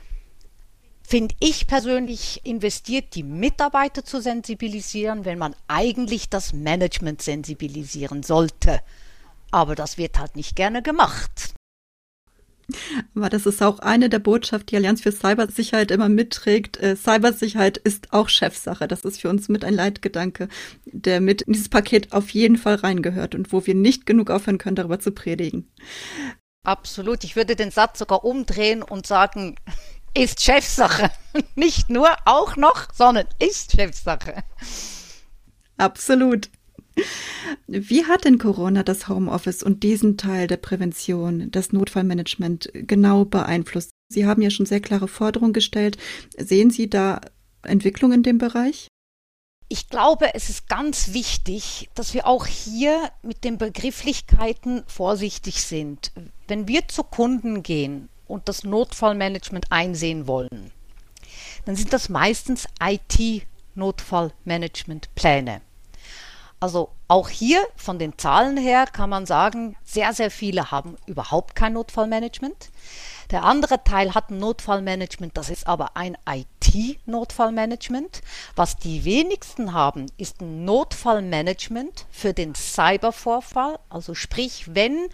finde 1.06 1.34
ich 1.40 1.66
persönlich, 1.66 2.40
investiert, 2.44 3.14
die 3.14 3.22
Mitarbeiter 3.22 4.04
zu 4.04 4.20
sensibilisieren, 4.20 5.24
wenn 5.24 5.38
man 5.38 5.54
eigentlich 5.68 6.28
das 6.28 6.52
Management 6.52 7.22
sensibilisieren 7.22 8.22
sollte. 8.22 8.80
Aber 9.50 9.74
das 9.74 9.98
wird 9.98 10.18
halt 10.18 10.36
nicht 10.36 10.56
gerne 10.56 10.82
gemacht. 10.82 11.54
Aber 13.14 13.28
das 13.28 13.46
ist 13.46 13.62
auch 13.62 13.78
eine 13.78 14.08
der 14.08 14.18
Botschaften, 14.18 14.66
die 14.66 14.76
Allianz 14.76 15.00
für 15.00 15.12
Cybersicherheit 15.12 15.92
immer 15.92 16.08
mitträgt. 16.08 16.78
Äh, 16.78 16.96
Cybersicherheit 16.96 17.76
ist 17.76 18.12
auch 18.12 18.28
Chefsache. 18.28 18.88
Das 18.88 19.04
ist 19.04 19.20
für 19.20 19.28
uns 19.28 19.48
mit 19.48 19.64
ein 19.64 19.74
Leitgedanke, 19.74 20.48
der 20.84 21.20
mit 21.20 21.42
in 21.42 21.52
dieses 21.52 21.68
Paket 21.68 22.12
auf 22.12 22.30
jeden 22.30 22.56
Fall 22.56 22.74
reingehört 22.74 23.36
und 23.36 23.52
wo 23.52 23.64
wir 23.66 23.74
nicht 23.74 24.04
genug 24.04 24.30
aufhören 24.30 24.58
können, 24.58 24.76
darüber 24.76 24.98
zu 24.98 25.12
predigen. 25.12 25.70
Absolut. 26.64 27.22
Ich 27.22 27.36
würde 27.36 27.54
den 27.54 27.70
Satz 27.70 28.00
sogar 28.00 28.24
umdrehen 28.24 28.82
und 28.82 29.06
sagen, 29.06 29.54
ist 30.16 30.40
Chefsache. 30.40 31.10
Nicht 31.54 31.90
nur 31.90 32.08
auch 32.24 32.56
noch, 32.56 32.92
sondern 32.94 33.26
ist 33.38 33.72
Chefsache. 33.72 34.42
Absolut. 35.76 36.50
Wie 37.66 38.06
hat 38.06 38.24
denn 38.24 38.38
Corona 38.38 38.82
das 38.82 39.08
Homeoffice 39.08 39.62
und 39.62 39.82
diesen 39.82 40.16
Teil 40.16 40.46
der 40.46 40.56
Prävention, 40.56 41.50
das 41.50 41.72
Notfallmanagement 41.72 42.70
genau 42.72 43.26
beeinflusst? 43.26 43.90
Sie 44.08 44.26
haben 44.26 44.40
ja 44.40 44.50
schon 44.50 44.66
sehr 44.66 44.80
klare 44.80 45.08
Forderungen 45.08 45.52
gestellt. 45.52 45.98
Sehen 46.38 46.70
Sie 46.70 46.88
da 46.88 47.20
Entwicklung 47.62 48.12
in 48.12 48.22
dem 48.22 48.38
Bereich? 48.38 48.88
Ich 49.68 49.90
glaube, 49.90 50.32
es 50.34 50.48
ist 50.48 50.68
ganz 50.68 51.12
wichtig, 51.12 51.90
dass 51.94 52.14
wir 52.14 52.26
auch 52.26 52.46
hier 52.46 53.10
mit 53.22 53.42
den 53.42 53.58
Begrifflichkeiten 53.58 54.84
vorsichtig 54.86 55.62
sind. 55.62 56.12
Wenn 56.46 56.68
wir 56.68 56.86
zu 56.86 57.02
Kunden 57.02 57.64
gehen 57.64 58.08
und 58.28 58.48
das 58.48 58.64
Notfallmanagement 58.64 59.66
einsehen 59.70 60.26
wollen, 60.26 60.72
dann 61.64 61.76
sind 61.76 61.92
das 61.92 62.08
meistens 62.08 62.66
IT-Notfallmanagementpläne. 62.80 65.60
Also 66.58 66.88
auch 67.06 67.28
hier 67.28 67.62
von 67.76 67.98
den 67.98 68.16
Zahlen 68.16 68.56
her 68.56 68.86
kann 68.90 69.10
man 69.10 69.26
sagen, 69.26 69.76
sehr, 69.84 70.14
sehr 70.14 70.30
viele 70.30 70.70
haben 70.70 70.96
überhaupt 71.06 71.54
kein 71.54 71.74
Notfallmanagement. 71.74 72.70
Der 73.30 73.44
andere 73.44 73.84
Teil 73.84 74.14
hat 74.14 74.30
ein 74.30 74.38
Notfallmanagement, 74.38 75.36
das 75.36 75.50
ist 75.50 75.66
aber 75.66 75.96
ein 75.96 76.16
IT-Notfallmanagement. 76.26 78.22
Was 78.54 78.76
die 78.76 79.04
wenigsten 79.04 79.74
haben, 79.74 80.06
ist 80.16 80.40
ein 80.40 80.64
Notfallmanagement 80.64 82.06
für 82.10 82.32
den 82.32 82.54
Cybervorfall. 82.54 83.78
Also 83.90 84.14
sprich, 84.14 84.74
wenn 84.74 85.10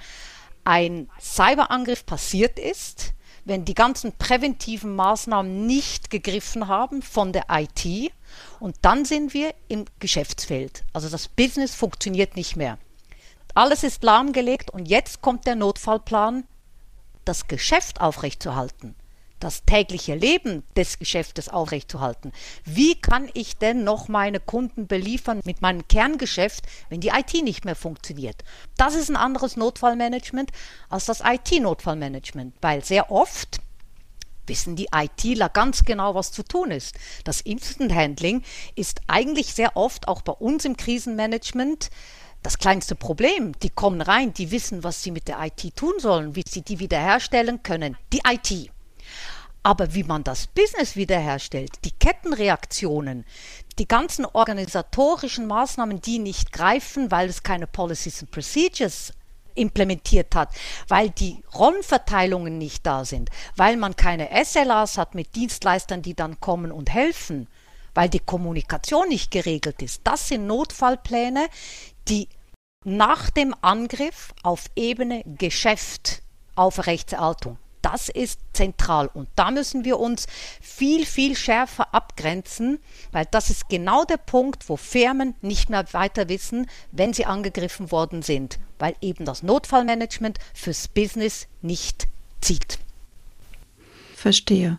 ein 0.65 1.09
Cyberangriff 1.21 2.07
passiert 2.07 2.59
ist, 2.59 3.15
wenn 3.45 3.65
die 3.65 3.75
ganzen 3.75 4.13
präventiven 4.13 4.95
Maßnahmen 4.95 5.67
nicht 5.67 6.11
gegriffen 6.11 6.69
haben 6.69 7.03
von 7.03 7.33
der 7.33 7.47
IT 7.51 8.13
und 8.61 8.77
dann 8.83 9.05
sind 9.05 9.35
wir 9.35 9.55
im 9.69 9.85
Geschäftsfeld. 9.99 10.85
Also 10.93 11.09
das 11.09 11.29
Business 11.29 11.75
funktioniert 11.75 12.37
nicht 12.37 12.57
mehr. 12.57 12.79
Alles 13.55 13.83
ist 13.83 14.03
lahmgelegt 14.03 14.71
und 14.71 14.87
jetzt 14.87 15.21
kommt 15.21 15.47
der 15.47 15.57
Notfallplan, 15.57 16.45
das 17.25 17.49
Geschäft 17.49 18.01
aufrechtzuerhalten 18.01 18.95
das 19.43 19.65
tägliche 19.65 20.15
Leben 20.15 20.63
des 20.77 20.99
Geschäftes 20.99 21.49
aufrechtzuerhalten. 21.49 22.33
Wie 22.65 22.95
kann 22.95 23.29
ich 23.35 23.57
denn 23.57 23.85
noch 23.85 24.09
meine 24.09 24.41
Kunden 24.41 24.87
beliefern 24.87 25.41
mit 25.45 25.63
meinem 25.63 25.87
Kerngeschäft, 25.89 26.65
wenn 26.89 27.01
die 27.01 27.09
IT 27.09 27.35
nicht 27.43 27.65
mehr 27.65 27.77
funktioniert? 27.77 28.45
Das 28.77 28.95
ist 28.95 29.11
ein 29.11 29.17
anderes 29.17 29.57
Notfallmanagement 29.57 30.51
als 30.89 31.07
das 31.07 31.23
IT-Notfallmanagement, 31.25 32.55
weil 32.61 32.85
sehr 32.85 33.11
oft 33.11 33.61
wissen 34.47 34.77
die 34.77 34.89
ITler 34.93 35.49
ganz 35.49 35.85
genau, 35.85 36.15
was 36.15 36.33
zu 36.33 36.43
tun 36.43 36.71
ist. 36.71 36.97
Das 37.25 37.41
Instant 37.41 37.95
Handling 37.95 38.43
ist 38.75 39.01
eigentlich 39.07 39.55
sehr 39.55 39.77
oft 39.77 40.09
auch 40.09 40.23
bei 40.23 40.33
uns 40.33 40.65
im 40.65 40.77
Krisenmanagement 40.77 41.91
das 42.43 42.59
kleinste 42.59 42.95
Problem. 42.95 43.53
Die 43.61 43.71
kommen 43.71 44.01
rein, 44.01 44.35
die 44.35 44.51
wissen, 44.51 44.83
was 44.85 45.03
sie 45.03 45.13
mit 45.13 45.29
der 45.29 45.39
IT 45.45 45.77
tun 45.77 45.95
sollen, 45.99 46.35
wie 46.35 46.45
sie 46.47 46.63
die 46.63 46.81
wiederherstellen 46.81 47.63
können. 47.63 47.97
Die 48.13 48.21
IT. 48.29 48.71
Aber 49.63 49.95
wie 49.95 50.03
man 50.03 50.25
das 50.25 50.49
Business 50.49 50.97
wiederherstellt, 50.97 51.71
die 51.85 51.93
Kettenreaktionen, 51.93 53.25
die 53.79 53.87
ganzen 53.87 54.27
organisatorischen 54.27 55.47
Maßnahmen, 55.47 56.01
die 56.01 56.19
nicht 56.19 56.53
greifen, 56.53 57.11
weil 57.11 57.29
es 57.29 57.43
keine 57.43 57.67
Policies 57.67 58.23
and 58.23 58.31
Procedures 58.33 59.13
implementiert 59.55 60.35
hat, 60.35 60.51
weil 60.89 61.11
die 61.11 61.43
Rollenverteilungen 61.55 62.59
nicht 62.59 62.87
da 62.87 63.05
sind, 63.05 63.31
weil 63.57 63.77
man 63.77 63.97
keine 63.97 64.31
SLAs 64.45 64.99
hat 64.99 65.15
mit 65.15 65.35
Dienstleistern, 65.37 66.03
die 66.03 66.15
dann 66.15 66.41
kommen 66.41 66.73
und 66.73 66.91
helfen, 66.91 67.49
weil 67.95 68.09
die 68.09 68.21
Kommunikation 68.21 69.09
nicht 69.09 69.31
geregelt 69.31 69.83
ist. 69.83 70.01
Das 70.05 70.29
sind 70.29 70.47
Notfallpläne, 70.47 71.47
die 72.09 72.29
nach 72.85 73.31
dem 73.31 73.55
Angriff 73.61 74.33
auf 74.43 74.65
Ebene 74.75 75.23
Geschäft 75.25 76.23
Aufrechtserhaltung. 76.55 77.59
Das 77.83 78.09
ist 78.09 78.41
zentral 78.53 79.11
und 79.13 79.29
da 79.35 79.51
müssen 79.51 79.85
wir 79.85 79.99
uns 79.99 80.27
viel, 80.61 81.05
viel 81.05 81.37
schärfer 81.37 81.93
abgrenzen, 81.93 82.79
weil 83.11 83.27
das 83.31 83.51
ist 83.51 83.69
genau 83.69 84.05
der 84.05 84.17
Punkt, 84.17 84.69
wo 84.69 84.77
Firmen 84.77 85.35
nicht 85.43 85.69
mehr 85.69 85.85
weiter 85.93 86.29
wissen, 86.29 86.69
wenn 86.93 87.13
sie 87.13 87.27
angegriffen 87.27 87.91
worden 87.91 88.23
sind, 88.23 88.59
weil 88.79 88.95
eben 89.01 89.25
das 89.25 89.43
Notfallmanagement 89.43 90.39
fürs 90.55 90.89
Business 90.89 91.49
nicht 91.61 92.07
zieht. 92.41 92.79
Verstehe. 94.15 94.79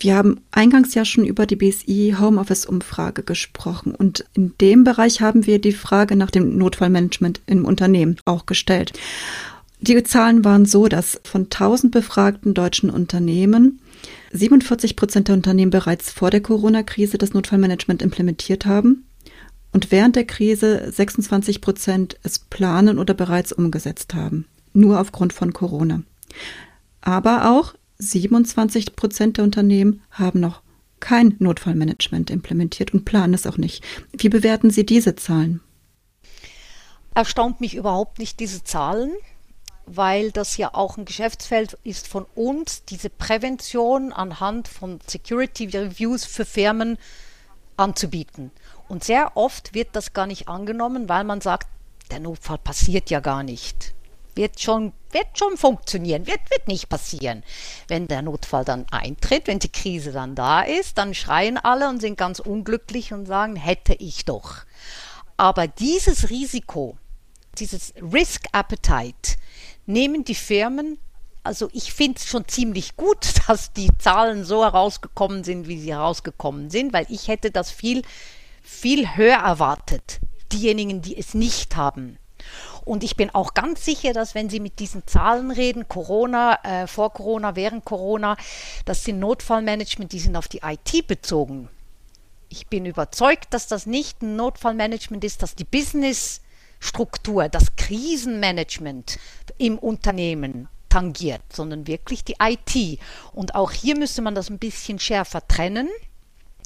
Wir 0.00 0.16
haben 0.16 0.40
eingangs 0.50 0.94
ja 0.94 1.04
schon 1.04 1.24
über 1.24 1.46
die 1.46 1.54
BSI 1.54 2.16
Homeoffice 2.18 2.66
Umfrage 2.66 3.22
gesprochen 3.22 3.94
und 3.94 4.24
in 4.34 4.54
dem 4.60 4.82
Bereich 4.82 5.20
haben 5.20 5.46
wir 5.46 5.60
die 5.60 5.72
Frage 5.72 6.16
nach 6.16 6.32
dem 6.32 6.58
Notfallmanagement 6.58 7.40
im 7.46 7.64
Unternehmen 7.64 8.18
auch 8.24 8.46
gestellt. 8.46 8.92
Die 9.82 10.02
Zahlen 10.02 10.44
waren 10.44 10.66
so, 10.66 10.88
dass 10.88 11.20
von 11.24 11.44
1000 11.44 11.90
befragten 11.90 12.52
deutschen 12.52 12.90
Unternehmen 12.90 13.80
47 14.32 14.94
Prozent 14.94 15.28
der 15.28 15.34
Unternehmen 15.34 15.70
bereits 15.70 16.10
vor 16.10 16.30
der 16.30 16.42
Corona-Krise 16.42 17.18
das 17.18 17.32
Notfallmanagement 17.32 18.02
implementiert 18.02 18.66
haben 18.66 19.06
und 19.72 19.90
während 19.90 20.16
der 20.16 20.24
Krise 20.24 20.90
26 20.90 21.60
Prozent 21.60 22.18
es 22.22 22.38
planen 22.38 22.98
oder 22.98 23.14
bereits 23.14 23.52
umgesetzt 23.52 24.14
haben, 24.14 24.46
nur 24.72 25.00
aufgrund 25.00 25.32
von 25.32 25.52
Corona. 25.52 26.02
Aber 27.00 27.50
auch 27.50 27.74
27 27.98 28.96
Prozent 28.96 29.38
der 29.38 29.44
Unternehmen 29.44 30.02
haben 30.10 30.40
noch 30.40 30.62
kein 31.00 31.34
Notfallmanagement 31.38 32.30
implementiert 32.30 32.92
und 32.92 33.04
planen 33.04 33.32
es 33.32 33.46
auch 33.46 33.56
nicht. 33.56 33.82
Wie 34.12 34.28
bewerten 34.28 34.70
Sie 34.70 34.84
diese 34.84 35.16
Zahlen? 35.16 35.60
Erstaunt 37.14 37.60
mich 37.60 37.74
überhaupt 37.74 38.18
nicht 38.18 38.38
diese 38.38 38.62
Zahlen 38.62 39.10
weil 39.96 40.30
das 40.30 40.56
ja 40.56 40.74
auch 40.74 40.96
ein 40.96 41.04
Geschäftsfeld 41.04 41.76
ist 41.82 42.06
von 42.06 42.26
uns, 42.34 42.84
diese 42.84 43.10
Prävention 43.10 44.12
anhand 44.12 44.68
von 44.68 45.00
Security 45.06 45.66
Reviews 45.66 46.24
für 46.24 46.44
Firmen 46.44 46.96
anzubieten. 47.76 48.52
Und 48.88 49.04
sehr 49.04 49.36
oft 49.36 49.74
wird 49.74 49.88
das 49.92 50.12
gar 50.12 50.26
nicht 50.26 50.48
angenommen, 50.48 51.08
weil 51.08 51.24
man 51.24 51.40
sagt, 51.40 51.68
der 52.10 52.20
Notfall 52.20 52.58
passiert 52.58 53.10
ja 53.10 53.20
gar 53.20 53.42
nicht. 53.42 53.94
Wird 54.34 54.60
schon, 54.60 54.92
wird 55.10 55.26
schon 55.36 55.56
funktionieren, 55.56 56.26
wird, 56.26 56.40
wird 56.50 56.68
nicht 56.68 56.88
passieren. 56.88 57.42
Wenn 57.88 58.06
der 58.06 58.22
Notfall 58.22 58.64
dann 58.64 58.86
eintritt, 58.90 59.48
wenn 59.48 59.58
die 59.58 59.72
Krise 59.72 60.12
dann 60.12 60.34
da 60.34 60.62
ist, 60.62 60.98
dann 60.98 61.14
schreien 61.14 61.58
alle 61.58 61.88
und 61.88 62.00
sind 62.00 62.16
ganz 62.16 62.38
unglücklich 62.38 63.12
und 63.12 63.26
sagen, 63.26 63.56
hätte 63.56 63.94
ich 63.94 64.24
doch. 64.24 64.58
Aber 65.36 65.66
dieses 65.66 66.30
Risiko, 66.30 66.96
dieses 67.58 67.92
Risk 68.00 68.46
Appetite, 68.52 69.36
nehmen 69.86 70.24
die 70.24 70.34
Firmen, 70.34 70.98
also 71.42 71.70
ich 71.72 71.92
finde 71.92 72.18
es 72.18 72.26
schon 72.26 72.46
ziemlich 72.46 72.96
gut, 72.96 73.26
dass 73.48 73.72
die 73.72 73.90
Zahlen 73.98 74.44
so 74.44 74.64
herausgekommen 74.64 75.44
sind, 75.44 75.68
wie 75.68 75.78
sie 75.78 75.92
herausgekommen 75.92 76.70
sind, 76.70 76.92
weil 76.92 77.06
ich 77.08 77.28
hätte 77.28 77.50
das 77.50 77.70
viel, 77.70 78.02
viel 78.62 79.16
höher 79.16 79.38
erwartet. 79.38 80.20
Diejenigen, 80.52 81.00
die 81.00 81.16
es 81.16 81.34
nicht 81.34 81.76
haben. 81.76 82.18
Und 82.84 83.04
ich 83.04 83.16
bin 83.16 83.30
auch 83.30 83.54
ganz 83.54 83.84
sicher, 83.84 84.12
dass 84.12 84.34
wenn 84.34 84.48
Sie 84.48 84.58
mit 84.58 84.78
diesen 84.78 85.06
Zahlen 85.06 85.50
reden, 85.50 85.86
Corona, 85.86 86.58
äh, 86.64 86.86
vor 86.86 87.12
Corona, 87.12 87.54
während 87.54 87.84
Corona, 87.84 88.36
das 88.84 89.04
sind 89.04 89.18
Notfallmanagement, 89.18 90.10
die 90.12 90.18
sind 90.18 90.36
auf 90.36 90.48
die 90.48 90.62
IT 90.64 91.06
bezogen. 91.06 91.68
Ich 92.48 92.66
bin 92.66 92.86
überzeugt, 92.86 93.54
dass 93.54 93.68
das 93.68 93.86
nicht 93.86 94.22
ein 94.22 94.34
Notfallmanagement 94.34 95.22
ist, 95.22 95.42
dass 95.42 95.54
die 95.54 95.64
Business 95.64 96.40
Struktur, 96.80 97.48
das 97.48 97.76
Krisenmanagement 97.76 99.18
im 99.58 99.78
Unternehmen 99.78 100.68
tangiert, 100.88 101.42
sondern 101.52 101.86
wirklich 101.86 102.24
die 102.24 102.36
IT. 102.40 102.98
Und 103.32 103.54
auch 103.54 103.70
hier 103.70 103.96
müsste 103.96 104.22
man 104.22 104.34
das 104.34 104.50
ein 104.50 104.58
bisschen 104.58 104.98
schärfer 104.98 105.46
trennen, 105.46 105.88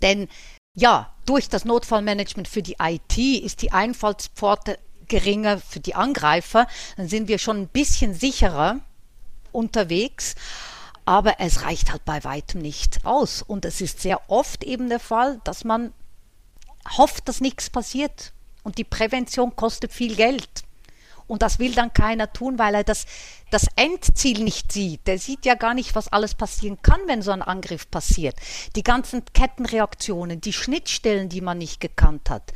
denn 0.03 0.29
ja, 0.75 1.13
durch 1.25 1.49
das 1.49 1.65
Notfallmanagement 1.65 2.49
für 2.49 2.63
die 2.63 2.77
IT 2.81 3.17
ist 3.19 3.63
die 3.63 3.73
Einfallspforte 3.73 4.79
geringer 5.07 5.59
für 5.59 5.81
die 5.81 5.95
Angreifer, 5.95 6.67
dann 6.97 7.09
sind 7.09 7.29
wir 7.29 7.39
schon 7.39 7.59
ein 7.59 7.69
bisschen 7.69 8.15
sicherer 8.15 8.81
unterwegs. 9.53 10.35
Aber 11.07 11.39
es 11.39 11.63
reicht 11.63 11.93
halt 11.93 12.05
bei 12.05 12.25
weitem 12.25 12.61
nicht 12.61 13.05
aus. 13.05 13.43
Und 13.43 13.65
es 13.65 13.81
ist 13.81 14.01
sehr 14.01 14.31
oft 14.31 14.65
eben 14.65 14.89
der 14.89 15.01
Fall, 15.01 15.41
dass 15.45 15.65
man 15.65 15.93
hofft, 16.97 17.29
dass 17.29 17.41
nichts 17.41 17.71
passiert. 17.71 18.33
Und 18.65 18.79
die 18.79 18.85
Prävention 18.85 19.55
kostet 19.55 19.93
viel 19.93 20.17
Geld. 20.17 20.65
Und 21.27 21.43
das 21.43 21.59
will 21.59 21.75
dann 21.75 21.93
keiner 21.95 22.33
tun, 22.33 22.59
weil 22.59 22.75
er 22.75 22.85
das, 22.85 23.07
das 23.51 23.67
Endziel 23.77 24.43
nicht 24.43 24.73
sieht. 24.73 25.07
Der 25.07 25.19
sieht 25.19 25.47
ja 25.47 25.55
gar 25.55 25.75
nicht, 25.75 25.95
was 25.95 26.13
alles 26.13 26.35
passieren 26.35 26.79
kann, 26.83 27.01
wenn 27.07 27.23
so 27.23 27.31
ein 27.31 27.43
Angriff 27.43 27.91
passiert. 27.91 28.37
Die 28.77 28.83
ganzen 28.83 29.25
Kettenreaktionen, 29.33 30.41
die 30.41 30.53
Schnittstellen, 30.53 31.29
die 31.29 31.41
man 31.41 31.59
nicht 31.59 31.81
gekannt 31.81 32.29
hat. 32.29 32.53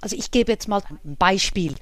Also 0.00 0.16
ich 0.16 0.30
gebe 0.30 0.52
jetzt 0.52 0.68
mal 0.68 0.82
ein 1.04 1.16
Beispiel. 1.16 1.74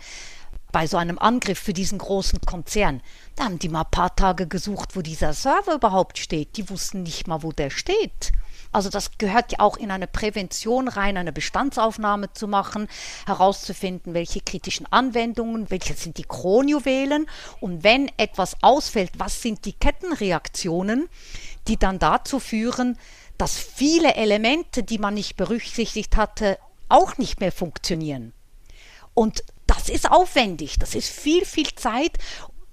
Bei 0.72 0.86
so 0.86 0.98
einem 0.98 1.18
Angriff 1.18 1.58
für 1.58 1.72
diesen 1.72 1.98
großen 1.98 2.40
Konzern, 2.42 3.02
da 3.34 3.44
haben 3.44 3.58
die 3.58 3.68
mal 3.68 3.80
ein 3.80 3.90
paar 3.90 4.14
Tage 4.14 4.46
gesucht, 4.46 4.94
wo 4.94 5.02
dieser 5.02 5.32
Server 5.32 5.74
überhaupt 5.74 6.16
steht. 6.16 6.56
Die 6.56 6.70
wussten 6.70 7.02
nicht 7.02 7.26
mal, 7.26 7.42
wo 7.42 7.50
der 7.50 7.70
steht. 7.70 8.30
Also 8.72 8.88
das 8.88 9.18
gehört 9.18 9.52
ja 9.52 9.60
auch 9.60 9.76
in 9.76 9.90
eine 9.90 10.06
Prävention 10.06 10.88
rein, 10.88 11.16
eine 11.16 11.32
Bestandsaufnahme 11.32 12.32
zu 12.32 12.46
machen, 12.46 12.88
herauszufinden, 13.26 14.14
welche 14.14 14.40
kritischen 14.40 14.86
Anwendungen, 14.92 15.70
welche 15.70 15.94
sind 15.94 16.18
die 16.18 16.24
Kronjuwelen 16.24 17.26
und 17.60 17.82
wenn 17.82 18.10
etwas 18.16 18.56
ausfällt, 18.62 19.12
was 19.18 19.42
sind 19.42 19.64
die 19.64 19.72
Kettenreaktionen, 19.72 21.08
die 21.66 21.76
dann 21.76 21.98
dazu 21.98 22.38
führen, 22.38 22.96
dass 23.38 23.58
viele 23.58 24.14
Elemente, 24.14 24.82
die 24.82 24.98
man 24.98 25.14
nicht 25.14 25.36
berücksichtigt 25.36 26.16
hatte, 26.16 26.58
auch 26.88 27.16
nicht 27.18 27.40
mehr 27.40 27.52
funktionieren. 27.52 28.32
Und 29.14 29.42
das 29.66 29.88
ist 29.88 30.10
aufwendig, 30.10 30.78
das 30.78 30.94
ist 30.94 31.08
viel, 31.08 31.44
viel 31.44 31.72
Zeit 31.74 32.18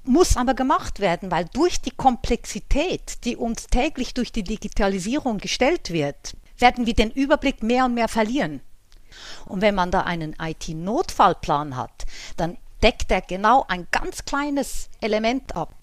muss 0.07 0.37
aber 0.37 0.53
gemacht 0.53 0.99
werden, 0.99 1.31
weil 1.31 1.45
durch 1.45 1.81
die 1.81 1.91
Komplexität, 1.91 3.23
die 3.25 3.35
uns 3.35 3.67
täglich 3.67 4.13
durch 4.13 4.31
die 4.31 4.43
Digitalisierung 4.43 5.37
gestellt 5.37 5.91
wird, 5.91 6.35
werden 6.57 6.85
wir 6.85 6.93
den 6.93 7.11
Überblick 7.11 7.63
mehr 7.63 7.85
und 7.85 7.93
mehr 7.93 8.07
verlieren. 8.07 8.61
Und 9.45 9.61
wenn 9.61 9.75
man 9.75 9.91
da 9.91 10.01
einen 10.01 10.35
IT-Notfallplan 10.39 11.75
hat, 11.75 12.05
dann 12.35 12.57
deckt 12.83 13.11
er 13.11 13.21
genau 13.21 13.65
ein 13.67 13.87
ganz 13.91 14.25
kleines 14.25 14.89
Element 15.01 15.55
ab. 15.55 15.73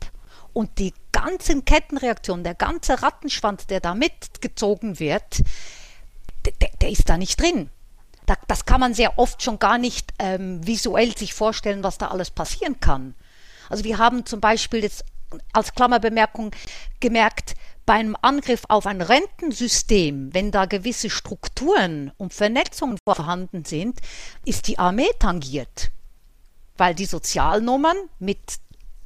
Und 0.52 0.78
die 0.78 0.94
ganzen 1.10 1.64
Kettenreaktionen, 1.64 2.44
der 2.44 2.54
ganze 2.54 3.02
Rattenschwanz, 3.02 3.66
der 3.66 3.80
da 3.80 3.94
mitgezogen 3.94 5.00
wird, 5.00 5.42
der, 6.44 6.70
der 6.80 6.90
ist 6.90 7.08
da 7.08 7.16
nicht 7.16 7.40
drin. 7.40 7.70
das 8.46 8.64
kann 8.64 8.80
man 8.80 8.94
sehr 8.94 9.18
oft 9.18 9.42
schon 9.42 9.58
gar 9.58 9.78
nicht 9.78 10.12
ähm, 10.18 10.64
visuell 10.66 11.16
sich 11.16 11.34
vorstellen, 11.34 11.82
was 11.82 11.98
da 11.98 12.08
alles 12.08 12.30
passieren 12.30 12.78
kann. 12.78 13.14
Also 13.68 13.84
wir 13.84 13.98
haben 13.98 14.26
zum 14.26 14.40
Beispiel 14.40 14.82
jetzt 14.82 15.04
als 15.52 15.74
Klammerbemerkung 15.74 16.52
gemerkt, 17.00 17.54
beim 17.86 18.16
Angriff 18.22 18.62
auf 18.68 18.86
ein 18.86 19.02
Rentensystem, 19.02 20.32
wenn 20.32 20.50
da 20.50 20.64
gewisse 20.64 21.10
Strukturen 21.10 22.12
und 22.16 22.32
Vernetzungen 22.32 22.98
vorhanden 23.04 23.64
sind, 23.64 24.00
ist 24.44 24.68
die 24.68 24.78
Armee 24.78 25.10
tangiert, 25.18 25.90
weil 26.78 26.94
die 26.94 27.04
Sozialnummern 27.04 27.96
mit 28.18 28.38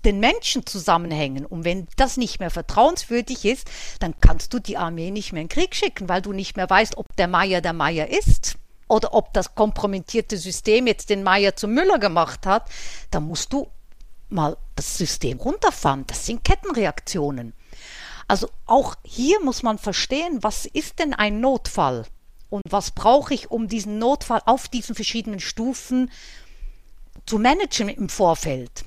den 0.04 0.20
Menschen 0.20 0.64
zusammenhängen. 0.64 1.44
Und 1.44 1.64
wenn 1.64 1.88
das 1.96 2.16
nicht 2.16 2.38
mehr 2.38 2.50
vertrauenswürdig 2.50 3.44
ist, 3.44 3.68
dann 3.98 4.14
kannst 4.20 4.54
du 4.54 4.60
die 4.60 4.76
Armee 4.76 5.10
nicht 5.10 5.32
mehr 5.32 5.42
in 5.42 5.48
den 5.48 5.54
Krieg 5.54 5.74
schicken, 5.74 6.08
weil 6.08 6.22
du 6.22 6.32
nicht 6.32 6.56
mehr 6.56 6.70
weißt, 6.70 6.96
ob 6.96 7.06
der 7.16 7.26
Meier 7.26 7.60
der 7.60 7.72
Meier 7.72 8.08
ist 8.08 8.56
oder 8.86 9.12
ob 9.12 9.32
das 9.34 9.56
kompromittierte 9.56 10.38
System 10.38 10.86
jetzt 10.86 11.10
den 11.10 11.24
Meier 11.24 11.56
zum 11.56 11.74
Müller 11.74 11.98
gemacht 11.98 12.46
hat. 12.46 12.70
Da 13.10 13.18
musst 13.18 13.52
du 13.52 13.68
mal 14.30 14.56
das 14.76 14.96
System 14.98 15.38
runterfahren. 15.38 16.04
Das 16.06 16.26
sind 16.26 16.44
Kettenreaktionen. 16.44 17.54
Also 18.26 18.48
auch 18.66 18.94
hier 19.04 19.42
muss 19.42 19.62
man 19.62 19.78
verstehen, 19.78 20.38
was 20.42 20.66
ist 20.66 20.98
denn 20.98 21.14
ein 21.14 21.40
Notfall? 21.40 22.04
Und 22.50 22.62
was 22.68 22.90
brauche 22.90 23.34
ich, 23.34 23.50
um 23.50 23.68
diesen 23.68 23.98
Notfall 23.98 24.42
auf 24.46 24.68
diesen 24.68 24.94
verschiedenen 24.94 25.40
Stufen 25.40 26.10
zu 27.26 27.38
managen 27.38 27.88
im 27.88 28.08
Vorfeld? 28.08 28.84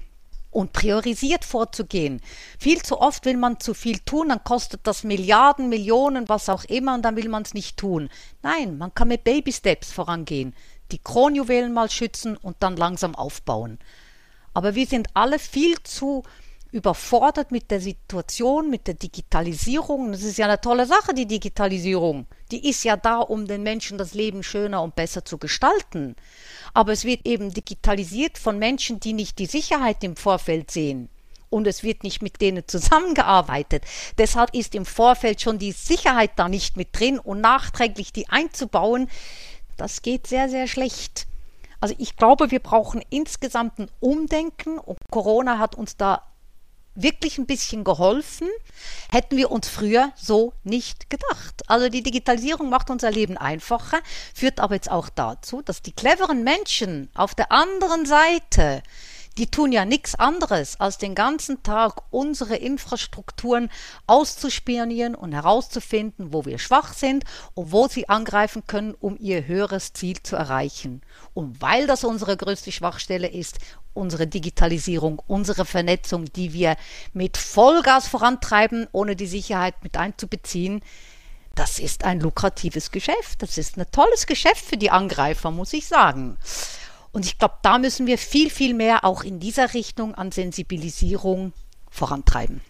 und 0.52 0.74
priorisiert 0.74 1.46
vorzugehen. 1.46 2.22
Viel 2.60 2.84
zu 2.84 3.00
oft 3.00 3.26
will 3.26 3.38
man 3.38 3.60
zu 3.60 3.74
viel 3.74 4.00
tun, 4.00 4.30
dann 4.30 4.44
kostet 4.44 4.82
das 4.86 5.04
Milliarden, 5.04 5.70
Millionen, 5.70 6.30
was 6.30 6.50
auch 6.50 6.66
immer, 6.66 6.94
und 6.94 7.04
dann 7.04 7.16
will 7.16 7.30
man 7.30 7.44
es 7.44 7.54
nicht 7.54 7.78
tun. 7.78 8.10
Nein, 8.44 8.78
man 8.78 8.94
kann 8.94 9.08
mit 9.08 9.24
Baby 9.24 9.54
Steps 9.54 9.92
vorangehen, 9.92 10.54
die 10.92 11.00
Kronjuwelen 11.00 11.74
mal 11.74 11.90
schützen 11.90 12.36
und 12.36 12.58
dann 12.60 12.76
langsam 12.76 13.16
aufbauen. 13.16 13.80
Aber 14.54 14.76
wir 14.76 14.86
sind 14.86 15.08
alle 15.14 15.40
viel 15.40 15.82
zu 15.84 16.24
überfordert 16.72 17.52
mit 17.52 17.70
der 17.70 17.82
Situation, 17.82 18.70
mit 18.70 18.88
der 18.88 18.94
Digitalisierung. 18.94 20.12
Das 20.12 20.24
ist 20.24 20.38
ja 20.38 20.46
eine 20.46 20.62
tolle 20.62 20.86
Sache, 20.86 21.14
die 21.14 21.26
Digitalisierung. 21.26 22.28
Die 22.52 22.70
ist 22.70 22.84
ja 22.84 22.96
da, 22.96 23.20
um 23.20 23.46
den 23.46 23.64
Menschen 23.64 23.98
das 23.98 24.14
Leben 24.14 24.42
schöner 24.42 24.82
und 24.82 24.96
besser 24.96 25.26
zu 25.26 25.38
gestalten. 25.38 26.16
Aber 26.74 26.94
es 26.94 27.04
wird 27.04 27.26
eben 27.26 27.54
digitalisiert 27.54 28.38
von 28.38 28.58
Menschen, 28.58 29.00
die 29.00 29.14
nicht 29.14 29.40
die 29.40 29.48
Sicherheit 29.48 30.04
im 30.04 30.16
Vorfeld 30.16 30.72
sehen. 30.72 31.10
Und 31.50 31.68
es 31.68 31.84
wird 31.84 32.04
nicht 32.04 32.22
mit 32.22 32.40
denen 32.40 32.66
zusammengearbeitet. 32.66 33.84
Deshalb 34.18 34.56
ist 34.56 34.74
im 34.74 34.86
Vorfeld 34.86 35.42
schon 35.42 35.60
die 35.60 35.74
Sicherheit 35.74 36.32
da 36.38 36.48
nicht 36.48 36.78
mit 36.78 36.98
drin 36.98 37.20
und 37.20 37.42
nachträglich 37.42 38.14
die 38.14 38.30
einzubauen, 38.30 39.10
das 39.76 40.02
geht 40.02 40.28
sehr, 40.28 40.48
sehr 40.48 40.68
schlecht. 40.68 41.28
Also 41.82 41.96
ich 41.98 42.16
glaube, 42.16 42.52
wir 42.52 42.60
brauchen 42.60 43.04
insgesamt 43.10 43.80
ein 43.80 43.90
Umdenken 44.00 44.78
und 44.78 44.98
Corona 45.12 45.58
hat 45.58 45.76
uns 45.76 45.98
da 45.98 46.22
wirklich 46.94 47.38
ein 47.38 47.46
bisschen 47.46 47.84
geholfen, 47.84 48.48
hätten 49.12 49.38
wir 49.38 49.52
uns 49.52 49.68
früher 49.68 50.12
so 50.16 50.54
nicht 50.64 51.10
gedacht. 51.10 51.64
Also 51.68 51.90
die 51.90 52.04
Digitalisierung 52.04 52.70
macht 52.70 52.90
unser 52.90 53.12
Leben 53.12 53.38
einfacher, 53.38 54.00
führt 54.34 54.60
aber 54.60 54.76
jetzt 54.76 54.92
auch 54.92 55.10
dazu, 55.10 55.62
dass 55.62 55.82
die 55.82 55.94
cleveren 55.94 56.44
Menschen 56.44 57.10
auf 57.16 57.34
der 57.34 57.52
anderen 57.52 58.06
Seite 58.06 58.84
die 59.42 59.50
tun 59.50 59.72
ja 59.72 59.86
nichts 59.86 60.14
anderes, 60.14 60.80
als 60.80 61.00
den 61.00 61.16
ganzen 61.16 61.64
Tag 61.64 62.04
unsere 62.12 62.58
Infrastrukturen 62.58 63.72
auszuspionieren 64.06 65.16
und 65.16 65.32
herauszufinden, 65.32 66.32
wo 66.32 66.46
wir 66.46 66.60
schwach 66.60 66.94
sind 66.94 67.24
und 67.56 67.72
wo 67.72 67.88
sie 67.88 68.08
angreifen 68.08 68.68
können, 68.68 68.94
um 68.94 69.18
ihr 69.20 69.48
höheres 69.48 69.94
Ziel 69.94 70.22
zu 70.22 70.36
erreichen. 70.36 71.02
Und 71.34 71.60
weil 71.60 71.88
das 71.88 72.04
unsere 72.04 72.38
größte 72.38 72.72
Schwachstelle 72.72 73.30
ist, 73.30 73.58
unsere 73.96 74.28
Digitalisierung, 74.28 75.20
unsere 75.26 75.66
Vernetzung, 75.66 76.32
die 76.32 76.54
wir 76.54 76.76
mit 77.12 77.36
Vollgas 77.36 78.08
vorantreiben, 78.08 78.88
ohne 78.92 79.16
die 79.16 79.26
Sicherheit 79.26 79.74
mit 79.82 79.98
einzubeziehen, 79.98 80.82
das 81.56 81.80
ist 81.80 82.04
ein 82.04 82.20
lukratives 82.20 82.92
Geschäft. 82.92 83.42
Das 83.42 83.58
ist 83.58 83.76
ein 83.78 83.86
tolles 83.92 84.28
Geschäft 84.28 84.64
für 84.64 84.78
die 84.78 84.92
Angreifer, 84.92 85.50
muss 85.50 85.74
ich 85.74 85.88
sagen. 85.88 86.38
Und 87.12 87.26
ich 87.26 87.38
glaube, 87.38 87.56
da 87.62 87.78
müssen 87.78 88.08
wir 88.08 88.18
viel, 88.18 88.50
viel 88.50 88.74
mehr 88.74 89.04
auch 89.04 89.24
in 89.24 89.40
dieser 89.40 89.74
Richtung 89.74 90.16
an 90.16 90.32
Sensibilisierung 90.32 91.54
vorantreiben. 91.90 92.62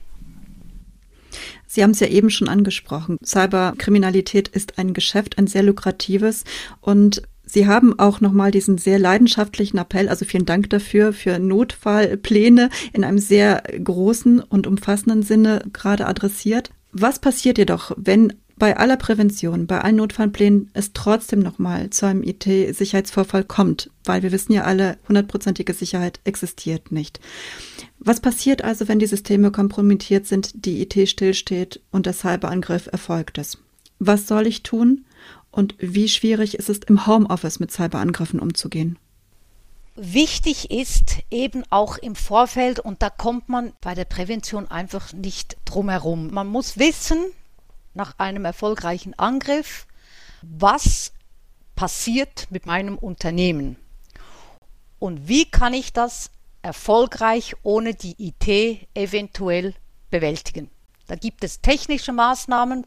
Sie 1.67 1.84
haben 1.84 1.91
es 1.91 1.99
ja 2.01 2.08
eben 2.08 2.30
schon 2.30 2.49
angesprochen. 2.49 3.17
Cyberkriminalität 3.23 4.49
ist 4.49 4.77
ein 4.77 4.93
Geschäft, 4.93 5.38
ein 5.38 5.47
sehr 5.47 5.63
lukratives 5.63 6.43
und 6.82 7.21
Sie 7.43 7.67
haben 7.67 7.99
auch 7.99 8.21
nochmal 8.21 8.51
diesen 8.51 8.77
sehr 8.77 8.97
leidenschaftlichen 8.97 9.77
Appell, 9.77 10.08
also 10.08 10.23
vielen 10.23 10.45
Dank 10.45 10.69
dafür, 10.69 11.12
für 11.12 11.38
Notfallpläne 11.38 12.69
in 12.93 13.04
einem 13.04 13.17
sehr 13.17 13.63
großen 13.84 14.39
und 14.39 14.67
umfassenden 14.67 15.21
Sinne 15.21 15.62
gerade 15.73 16.08
adressiert. 16.08 16.69
Was 16.93 17.19
passiert 17.19 17.58
jedoch, 17.58 17.91
wenn 17.97 18.34
bei 18.62 18.78
aller 18.78 18.97
Prävention, 18.97 19.65
bei 19.65 19.82
allen 19.82 19.95
Notfallplänen 19.95 20.69
es 20.76 20.93
trotzdem 20.93 21.39
nochmal 21.39 21.89
zu 21.89 22.06
einem 22.06 22.21
IT-Sicherheitsvorfall 22.21 23.43
kommt, 23.43 23.89
weil 24.04 24.21
wir 24.21 24.32
wissen 24.32 24.54
ja 24.54 24.65
alle, 24.65 25.00
hundertprozentige 25.08 25.74
Sicherheit 25.74 26.19
existiert 26.26 26.91
nicht. 26.91 27.19
Was 27.97 28.19
passiert 28.19 28.63
also, 28.63 28.88
wenn 28.88 29.00
die 29.00 29.08
Systeme 29.08 29.50
kompromittiert 29.50 30.28
sind, 30.28 30.63
die 30.63 30.80
IT 30.80 31.10
stillsteht 31.10 31.82
und 31.89 32.06
der 32.06 32.13
Cyberangriff 32.13 32.86
erfolgt 32.86 33.39
ist? 33.39 33.58
Was 33.97 34.28
soll 34.28 34.45
ich 34.45 34.62
tun 34.62 35.06
und 35.50 35.74
wie 35.80 36.08
schwierig 36.08 36.54
ist 36.54 36.69
es 36.69 36.82
im 36.86 37.08
Homeoffice 37.08 37.60
mit 37.60 37.71
Cyberangriffen 37.71 38.39
umzugehen? 38.39 39.00
Wichtig 39.95 40.69
ist 40.69 41.17
eben 41.32 41.63
auch 41.71 41.97
im 41.97 42.13
Vorfeld, 42.13 42.80
und 42.80 43.02
da 43.02 43.10
kommt 43.10 43.50
man 43.50 43.74
bei 43.82 43.95
der 43.95 44.06
Prävention 44.06 44.67
einfach 44.69 45.13
nicht 45.13 45.58
drum 45.65 45.89
herum. 45.89 46.30
Man 46.32 46.45
muss 46.45 46.78
wissen, 46.78 47.17
nach 47.93 48.17
einem 48.19 48.45
erfolgreichen 48.45 49.17
Angriff, 49.17 49.88
was 50.41 51.13
passiert 51.75 52.47
mit 52.49 52.65
meinem 52.65 52.97
Unternehmen 52.97 53.77
und 54.99 55.27
wie 55.27 55.49
kann 55.49 55.73
ich 55.73 55.93
das 55.93 56.30
erfolgreich 56.62 57.56
ohne 57.63 57.95
die 57.95 58.15
IT 58.19 58.88
eventuell 58.93 59.73
bewältigen. 60.10 60.69
Da 61.08 61.15
gibt 61.15 61.43
es 61.43 61.62
technische 61.62 62.13
Maßnahmen, 62.13 62.86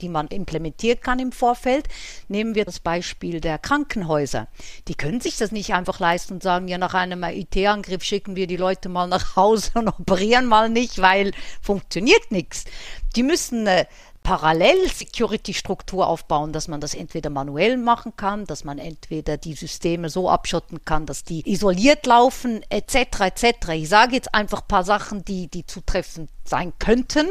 die 0.00 0.08
man 0.08 0.26
implementieren 0.28 1.00
kann 1.00 1.18
im 1.20 1.32
Vorfeld. 1.32 1.88
Nehmen 2.28 2.54
wir 2.54 2.64
das 2.64 2.80
Beispiel 2.80 3.40
der 3.40 3.58
Krankenhäuser. 3.58 4.48
Die 4.88 4.94
können 4.94 5.20
sich 5.20 5.36
das 5.36 5.52
nicht 5.52 5.72
einfach 5.72 6.00
leisten 6.00 6.34
und 6.34 6.42
sagen, 6.42 6.66
ja, 6.68 6.78
nach 6.78 6.94
einem 6.94 7.22
IT-Angriff 7.22 8.02
schicken 8.02 8.34
wir 8.34 8.46
die 8.46 8.56
Leute 8.56 8.88
mal 8.88 9.06
nach 9.06 9.36
Hause 9.36 9.70
und 9.74 9.88
operieren 10.00 10.46
mal 10.46 10.68
nicht, 10.68 11.00
weil 11.00 11.32
funktioniert 11.62 12.32
nichts. 12.32 12.64
Die 13.14 13.22
müssen 13.22 13.68
eine 13.68 13.86
Parallel-Security-Struktur 14.24 16.06
aufbauen, 16.06 16.52
dass 16.52 16.66
man 16.66 16.80
das 16.80 16.94
entweder 16.94 17.28
manuell 17.28 17.76
machen 17.76 18.16
kann, 18.16 18.46
dass 18.46 18.64
man 18.64 18.78
entweder 18.78 19.36
die 19.36 19.52
Systeme 19.52 20.08
so 20.08 20.30
abschotten 20.30 20.84
kann, 20.86 21.04
dass 21.04 21.24
die 21.24 21.48
isoliert 21.48 22.06
laufen, 22.06 22.64
etc. 22.70 23.20
etc. 23.20 23.68
Ich 23.74 23.90
sage 23.90 24.14
jetzt 24.14 24.34
einfach 24.34 24.62
ein 24.62 24.68
paar 24.68 24.82
Sachen, 24.82 25.26
die, 25.26 25.48
die 25.48 25.66
zutreffend 25.66 26.30
sein 26.44 26.72
könnten, 26.78 27.28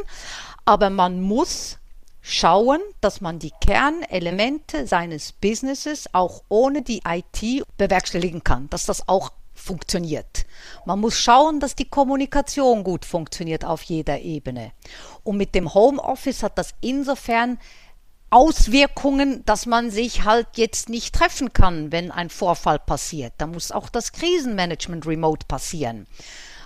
aber 0.66 0.92
man 0.92 1.20
muss 1.20 1.80
schauen, 2.22 2.80
dass 3.02 3.22
man 3.22 3.40
die 3.40 3.52
Kernelemente 3.60 4.86
seines 4.86 5.32
Businesses 5.32 6.14
auch 6.14 6.44
ohne 6.48 6.84
die 6.84 7.02
IT 7.08 7.66
bewerkstelligen 7.78 8.44
kann, 8.44 8.70
dass 8.70 8.86
das 8.86 9.10
auch 9.10 9.32
funktioniert. 9.64 10.46
Man 10.86 11.00
muss 11.00 11.18
schauen, 11.18 11.60
dass 11.60 11.76
die 11.76 11.90
Kommunikation 11.90 12.84
gut 12.84 13.06
funktioniert 13.06 13.66
auf 13.66 13.82
jeder 13.84 14.20
Ebene. 14.20 14.72
Und 15.24 15.38
mit 15.38 15.56
dem 15.56 15.74
Homeoffice 15.74 16.44
hat 16.44 16.58
das 16.58 16.74
insofern 16.82 17.58
Auswirkungen, 18.30 19.46
dass 19.46 19.68
man 19.68 19.92
sich 19.92 20.24
halt 20.24 20.48
jetzt 20.56 20.90
nicht 20.90 21.14
treffen 21.14 21.54
kann, 21.54 21.92
wenn 21.92 22.10
ein 22.10 22.32
Vorfall 22.32 22.80
passiert. 22.80 23.34
Da 23.38 23.46
muss 23.46 23.72
auch 23.72 23.90
das 23.90 24.12
Krisenmanagement 24.12 25.06
remote 25.06 25.46
passieren. 25.48 26.08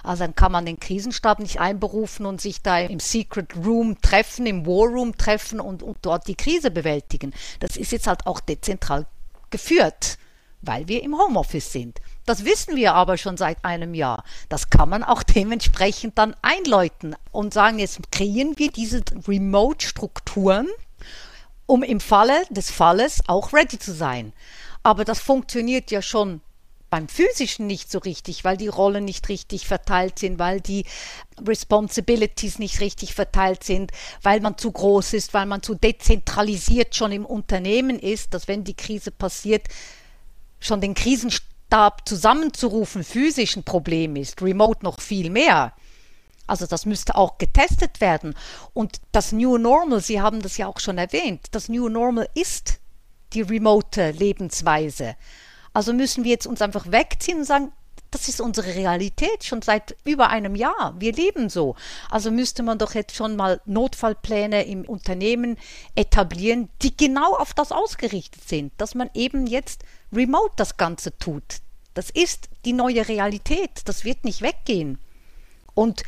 Also 0.02 0.24
dann 0.24 0.36
kann 0.36 0.54
man 0.54 0.66
den 0.66 0.80
Krisenstab 0.80 1.40
nicht 1.40 1.60
einberufen 1.60 2.26
und 2.26 2.40
sich 2.40 2.62
da 2.62 2.80
im 2.80 3.02
Secret 3.02 3.54
Room 3.58 4.00
treffen, 4.02 4.46
im 4.46 4.66
War 4.66 4.88
Room 4.88 5.18
treffen 5.18 5.60
und, 5.60 5.84
und 5.84 5.98
dort 6.04 6.30
die 6.30 6.36
Krise 6.36 6.72
bewältigen. 6.72 7.34
Das 7.60 7.76
ist 7.76 7.92
jetzt 7.92 8.08
halt 8.08 8.26
auch 8.26 8.40
dezentral 8.40 9.06
geführt, 9.50 10.18
weil 10.62 10.88
wir 10.88 11.04
im 11.04 11.18
Homeoffice 11.20 11.74
sind. 11.74 12.00
Das 12.28 12.44
wissen 12.44 12.76
wir 12.76 12.94
aber 12.94 13.18
schon 13.18 13.38
seit 13.38 13.64
einem 13.64 13.94
Jahr. 13.94 14.26
Das 14.50 14.70
kann 14.70 14.90
man 14.90 15.02
auch 15.02 15.24
dementsprechend 15.36 16.18
dann 16.18 16.36
einläuten 16.42 17.16
und 17.32 17.54
sagen, 17.54 17.80
jetzt 17.80 18.12
kreieren 18.12 18.60
wir 18.60 18.70
diese 18.70 19.02
Remote-Strukturen, 19.28 20.68
um 21.66 21.84
im 21.84 22.02
Falle 22.02 22.44
des 22.50 22.70
Falles 22.70 23.22
auch 23.28 23.54
ready 23.54 23.80
zu 23.80 23.94
sein. 23.94 24.34
Aber 24.84 25.06
das 25.06 25.20
funktioniert 25.20 25.90
ja 25.90 26.02
schon 26.02 26.42
beim 26.90 27.08
physischen 27.08 27.66
nicht 27.66 27.90
so 27.90 28.00
richtig, 28.00 28.44
weil 28.44 28.58
die 28.58 28.68
Rollen 28.68 29.06
nicht 29.06 29.30
richtig 29.30 29.66
verteilt 29.66 30.20
sind, 30.20 30.38
weil 30.38 30.60
die 30.60 30.86
Responsibilities 31.46 32.60
nicht 32.60 32.82
richtig 32.82 33.14
verteilt 33.14 33.64
sind, 33.64 33.92
weil 34.22 34.42
man 34.42 34.58
zu 34.58 34.72
groß 34.72 35.14
ist, 35.14 35.34
weil 35.34 35.46
man 35.46 35.64
zu 35.64 35.76
dezentralisiert 35.76 36.94
schon 36.94 37.14
im 37.14 37.26
Unternehmen 37.26 38.00
ist, 38.00 38.34
dass 38.34 38.50
wenn 38.50 38.66
die 38.66 38.76
Krise 38.76 39.12
passiert, 39.12 39.68
schon 40.60 40.82
den 40.82 40.94
Krisenstab 40.94 41.57
Stab 41.68 42.08
zusammenzurufen 42.08 43.04
physisch 43.04 43.58
ein 43.58 43.64
Problem 43.64 44.16
ist, 44.16 44.42
remote 44.42 44.86
noch 44.86 45.02
viel 45.02 45.30
mehr. 45.30 45.74
Also 46.48 46.66
das 46.66 46.86
müsste 46.86 47.16
auch 47.16 47.38
getestet 47.38 48.00
werden. 48.00 48.36
Und 48.74 49.02
das 49.12 49.34
New 49.34 49.58
Normal, 49.58 50.00
Sie 50.00 50.22
haben 50.22 50.42
das 50.42 50.56
ja 50.56 50.68
auch 50.68 50.80
schon 50.80 50.98
erwähnt, 50.98 51.48
das 51.52 51.68
New 51.68 51.90
Normal 51.90 52.30
ist 52.36 52.80
die 53.34 53.42
remote 53.42 54.12
Lebensweise. 54.12 55.18
Also 55.74 55.92
müssen 55.92 56.24
wir 56.24 56.32
jetzt 56.32 56.48
uns 56.48 56.62
einfach 56.62 56.90
wegziehen 56.90 57.40
und 57.40 57.44
sagen, 57.46 57.74
das 58.18 58.28
ist 58.28 58.42
unsere 58.42 58.74
Realität 58.74 59.44
schon 59.44 59.62
seit 59.62 59.96
über 60.04 60.30
einem 60.32 60.56
Jahr. 60.56 60.96
Wir 60.98 61.14
leben 61.14 61.52
so. 61.52 61.76
Also 62.10 62.32
müsste 62.32 62.64
man 62.64 62.80
doch 62.80 62.96
jetzt 62.96 63.16
schon 63.16 63.36
mal 63.36 63.62
Notfallpläne 63.66 64.66
im 64.66 64.86
Unternehmen 64.86 65.56
etablieren, 65.94 66.68
die 66.82 66.98
genau 66.98 67.36
auf 67.36 67.54
das 67.54 67.72
ausgerichtet 67.72 68.42
sind, 68.50 68.74
dass 68.78 68.96
man 68.96 69.12
eben 69.14 69.46
jetzt 69.46 69.84
remote 70.12 70.54
das 70.56 70.78
Ganze 70.78 71.16
tut. 71.20 71.62
Das 71.94 72.10
ist 72.10 72.50
die 72.66 72.74
neue 72.74 73.08
Realität. 73.08 73.70
Das 73.86 74.04
wird 74.04 74.24
nicht 74.26 74.42
weggehen. 74.42 74.98
Und 75.76 76.02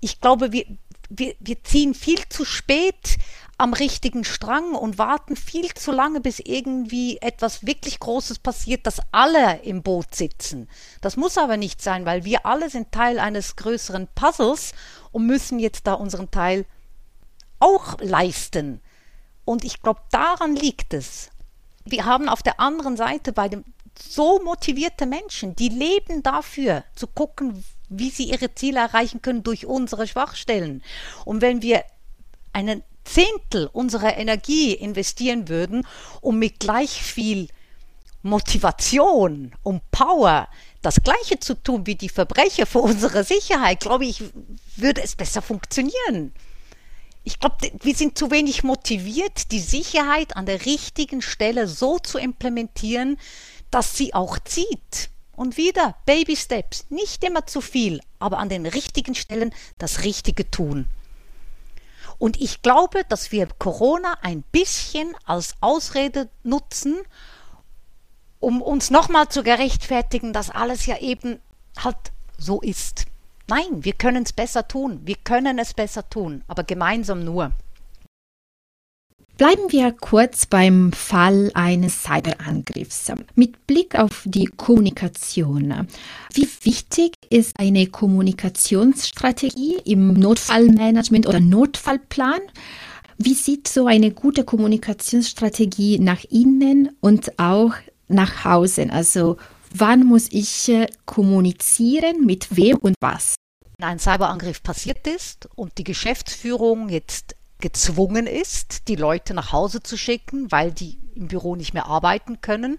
ich 0.00 0.20
glaube, 0.20 0.50
wir, 0.50 0.66
wir, 1.10 1.36
wir 1.38 1.62
ziehen 1.62 1.94
viel 1.94 2.28
zu 2.28 2.44
spät 2.44 3.18
am 3.62 3.74
richtigen 3.74 4.24
Strang 4.24 4.74
und 4.74 4.98
warten 4.98 5.36
viel 5.36 5.72
zu 5.74 5.92
lange, 5.92 6.20
bis 6.20 6.40
irgendwie 6.40 7.18
etwas 7.18 7.64
wirklich 7.64 8.00
Großes 8.00 8.40
passiert, 8.40 8.88
dass 8.88 9.00
alle 9.12 9.60
im 9.62 9.84
Boot 9.84 10.16
sitzen. 10.16 10.68
Das 11.00 11.16
muss 11.16 11.38
aber 11.38 11.56
nicht 11.56 11.80
sein, 11.80 12.04
weil 12.04 12.24
wir 12.24 12.44
alle 12.44 12.70
sind 12.70 12.90
Teil 12.90 13.20
eines 13.20 13.54
größeren 13.54 14.08
Puzzles 14.16 14.72
und 15.12 15.28
müssen 15.28 15.60
jetzt 15.60 15.86
da 15.86 15.94
unseren 15.94 16.32
Teil 16.32 16.66
auch 17.60 18.00
leisten. 18.00 18.80
Und 19.44 19.64
ich 19.64 19.80
glaube, 19.80 20.00
daran 20.10 20.56
liegt 20.56 20.92
es. 20.92 21.30
Wir 21.84 22.04
haben 22.04 22.28
auf 22.28 22.42
der 22.42 22.58
anderen 22.58 22.96
Seite 22.96 23.32
bei 23.32 23.48
dem 23.48 23.64
so 23.96 24.42
motivierte 24.42 25.06
Menschen, 25.06 25.54
die 25.54 25.68
leben 25.68 26.24
dafür, 26.24 26.82
zu 26.96 27.06
gucken, 27.06 27.62
wie 27.88 28.10
sie 28.10 28.24
ihre 28.24 28.52
Ziele 28.56 28.80
erreichen 28.80 29.22
können 29.22 29.44
durch 29.44 29.66
unsere 29.66 30.08
Schwachstellen. 30.08 30.82
Und 31.24 31.42
wenn 31.42 31.62
wir 31.62 31.84
einen 32.52 32.82
Zehntel 33.04 33.68
unserer 33.72 34.16
Energie 34.16 34.72
investieren 34.72 35.48
würden, 35.48 35.86
um 36.20 36.38
mit 36.38 36.60
gleich 36.60 37.02
viel 37.02 37.48
Motivation 38.22 39.52
und 39.62 39.82
Power 39.90 40.48
das 40.80 41.02
Gleiche 41.02 41.40
zu 41.40 41.54
tun 41.54 41.86
wie 41.86 41.96
die 41.96 42.08
Verbrecher 42.08 42.66
für 42.66 42.78
unsere 42.80 43.24
Sicherheit, 43.24 43.80
glaube 43.80 44.04
ich, 44.04 44.22
würde 44.76 45.02
es 45.02 45.16
besser 45.16 45.42
funktionieren. 45.42 46.32
Ich 47.24 47.38
glaube, 47.38 47.56
wir 47.80 47.94
sind 47.94 48.18
zu 48.18 48.30
wenig 48.30 48.64
motiviert, 48.64 49.52
die 49.52 49.60
Sicherheit 49.60 50.36
an 50.36 50.46
der 50.46 50.66
richtigen 50.66 51.22
Stelle 51.22 51.68
so 51.68 51.98
zu 51.98 52.18
implementieren, 52.18 53.16
dass 53.70 53.96
sie 53.96 54.12
auch 54.12 54.38
zieht. 54.40 55.10
Und 55.34 55.56
wieder 55.56 55.96
Baby 56.04 56.36
Steps, 56.36 56.86
nicht 56.90 57.24
immer 57.24 57.46
zu 57.46 57.60
viel, 57.60 58.00
aber 58.18 58.38
an 58.38 58.48
den 58.48 58.66
richtigen 58.66 59.14
Stellen 59.14 59.54
das 59.78 60.04
Richtige 60.04 60.50
tun. 60.50 60.86
Und 62.22 62.40
ich 62.40 62.62
glaube, 62.62 63.02
dass 63.08 63.32
wir 63.32 63.48
Corona 63.58 64.14
ein 64.22 64.44
bisschen 64.52 65.12
als 65.24 65.56
Ausrede 65.60 66.28
nutzen, 66.44 67.00
um 68.38 68.62
uns 68.62 68.90
nochmal 68.90 69.28
zu 69.28 69.42
gerechtfertigen, 69.42 70.32
dass 70.32 70.48
alles 70.48 70.86
ja 70.86 70.98
eben 70.98 71.40
halt 71.76 71.96
so 72.38 72.60
ist. 72.60 73.06
Nein, 73.48 73.82
wir 73.84 73.94
können 73.94 74.22
es 74.22 74.32
besser 74.32 74.68
tun. 74.68 75.00
Wir 75.02 75.16
können 75.16 75.58
es 75.58 75.74
besser 75.74 76.08
tun, 76.08 76.44
aber 76.46 76.62
gemeinsam 76.62 77.24
nur. 77.24 77.50
Bleiben 79.38 79.72
wir 79.72 79.92
kurz 79.92 80.46
beim 80.46 80.92
Fall 80.92 81.50
eines 81.54 82.02
Cyberangriffs. 82.02 83.10
Mit 83.34 83.66
Blick 83.66 83.98
auf 83.98 84.22
die 84.26 84.44
Kommunikation. 84.44 85.88
Wie 86.34 86.48
wichtig 86.62 87.14
ist 87.30 87.52
eine 87.58 87.86
Kommunikationsstrategie 87.86 89.78
im 89.84 90.12
Notfallmanagement 90.12 91.26
oder 91.26 91.40
Notfallplan? 91.40 92.40
Wie 93.16 93.34
sieht 93.34 93.68
so 93.68 93.86
eine 93.86 94.10
gute 94.10 94.44
Kommunikationsstrategie 94.44 95.98
nach 95.98 96.24
innen 96.24 96.90
und 97.00 97.38
auch 97.38 97.72
nach 98.08 98.44
Hause? 98.44 98.88
Also 98.90 99.38
wann 99.74 100.04
muss 100.04 100.28
ich 100.30 100.68
äh, 100.68 100.86
kommunizieren, 101.06 102.26
mit 102.26 102.54
wem 102.56 102.76
und 102.76 102.96
was? 103.00 103.34
Wenn 103.78 103.88
ein 103.88 103.98
Cyberangriff 103.98 104.62
passiert 104.62 105.06
ist 105.06 105.48
und 105.56 105.78
die 105.78 105.84
Geschäftsführung 105.84 106.90
jetzt 106.90 107.34
gezwungen 107.62 108.26
ist, 108.26 108.88
die 108.88 108.96
Leute 108.96 109.32
nach 109.32 109.52
Hause 109.52 109.82
zu 109.82 109.96
schicken, 109.96 110.52
weil 110.52 110.72
die 110.72 110.98
im 111.14 111.28
Büro 111.28 111.56
nicht 111.56 111.72
mehr 111.72 111.86
arbeiten 111.86 112.42
können, 112.42 112.78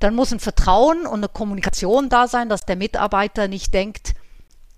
dann 0.00 0.16
muss 0.16 0.32
ein 0.32 0.40
Vertrauen 0.40 1.06
und 1.06 1.18
eine 1.20 1.28
Kommunikation 1.28 2.08
da 2.08 2.26
sein, 2.26 2.48
dass 2.48 2.62
der 2.62 2.76
Mitarbeiter 2.76 3.46
nicht 3.46 3.72
denkt, 3.74 4.14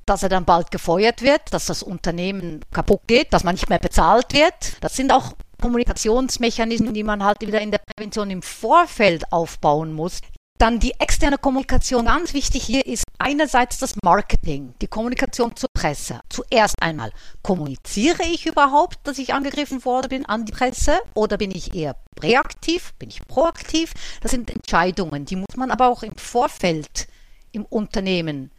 dass 0.04 0.22
er 0.22 0.28
dann 0.28 0.44
bald 0.44 0.70
gefeuert 0.70 1.22
wird, 1.22 1.40
dass 1.52 1.66
das 1.66 1.82
Unternehmen 1.82 2.64
kaputt 2.72 3.02
geht, 3.06 3.32
dass 3.32 3.44
man 3.44 3.54
nicht 3.54 3.68
mehr 3.68 3.78
bezahlt 3.78 4.32
wird. 4.32 4.76
Das 4.80 4.96
sind 4.96 5.12
auch 5.12 5.34
Kommunikationsmechanismen, 5.60 6.94
die 6.94 7.04
man 7.04 7.22
halt 7.22 7.42
wieder 7.42 7.60
in 7.60 7.70
der 7.70 7.78
Prävention 7.78 8.30
im 8.30 8.42
Vorfeld 8.42 9.32
aufbauen 9.32 9.92
muss. 9.92 10.20
Dann 10.60 10.78
die 10.78 10.92
externe 10.98 11.38
Kommunikation. 11.38 12.04
Ganz 12.04 12.34
wichtig 12.34 12.64
hier 12.64 12.84
ist 12.84 13.04
einerseits 13.18 13.78
das 13.78 13.94
Marketing, 14.04 14.74
die 14.82 14.88
Kommunikation 14.88 15.56
zur 15.56 15.70
Presse. 15.72 16.20
Zuerst 16.28 16.74
einmal, 16.82 17.12
kommuniziere 17.40 18.24
ich 18.24 18.44
überhaupt, 18.44 18.98
dass 19.04 19.16
ich 19.16 19.32
angegriffen 19.32 19.86
worden 19.86 20.10
bin 20.10 20.26
an 20.26 20.44
die 20.44 20.52
Presse 20.52 20.98
oder 21.14 21.38
bin 21.38 21.50
ich 21.50 21.74
eher 21.74 21.96
reaktiv, 22.22 22.92
bin 22.98 23.08
ich 23.08 23.26
proaktiv? 23.26 23.94
Das 24.20 24.32
sind 24.32 24.50
Entscheidungen, 24.50 25.24
die 25.24 25.36
muss 25.36 25.56
man 25.56 25.70
aber 25.70 25.88
auch 25.88 26.02
im 26.02 26.14
Vorfeld 26.16 27.08
im 27.52 27.64
Unternehmen 27.64 28.50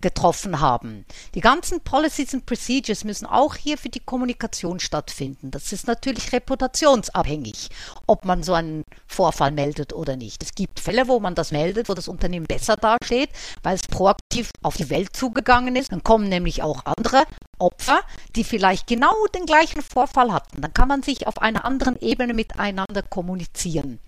getroffen 0.00 0.60
haben. 0.60 1.04
Die 1.34 1.40
ganzen 1.40 1.80
Policies 1.80 2.34
and 2.34 2.46
Procedures 2.46 3.04
müssen 3.04 3.26
auch 3.26 3.54
hier 3.54 3.78
für 3.78 3.88
die 3.88 4.00
Kommunikation 4.00 4.80
stattfinden. 4.80 5.50
Das 5.50 5.72
ist 5.72 5.86
natürlich 5.86 6.32
reputationsabhängig, 6.32 7.68
ob 8.06 8.24
man 8.24 8.42
so 8.42 8.54
einen 8.54 8.84
Vorfall 9.06 9.50
meldet 9.50 9.92
oder 9.92 10.16
nicht. 10.16 10.42
Es 10.42 10.54
gibt 10.54 10.80
Fälle, 10.80 11.08
wo 11.08 11.20
man 11.20 11.34
das 11.34 11.52
meldet, 11.52 11.88
wo 11.88 11.94
das 11.94 12.08
Unternehmen 12.08 12.46
besser 12.46 12.76
dasteht, 12.76 13.30
weil 13.62 13.74
es 13.74 13.86
proaktiv 13.86 14.50
auf 14.62 14.76
die 14.76 14.90
Welt 14.90 15.14
zugegangen 15.14 15.76
ist. 15.76 15.92
Dann 15.92 16.02
kommen 16.02 16.28
nämlich 16.28 16.62
auch 16.62 16.84
andere 16.84 17.24
Opfer, 17.58 18.00
die 18.36 18.44
vielleicht 18.44 18.86
genau 18.86 19.14
den 19.34 19.46
gleichen 19.46 19.82
Vorfall 19.82 20.32
hatten. 20.32 20.62
Dann 20.62 20.74
kann 20.74 20.88
man 20.88 21.02
sich 21.02 21.26
auf 21.26 21.40
einer 21.42 21.64
anderen 21.64 22.00
Ebene 22.00 22.34
miteinander 22.34 23.02
kommunizieren. 23.02 24.00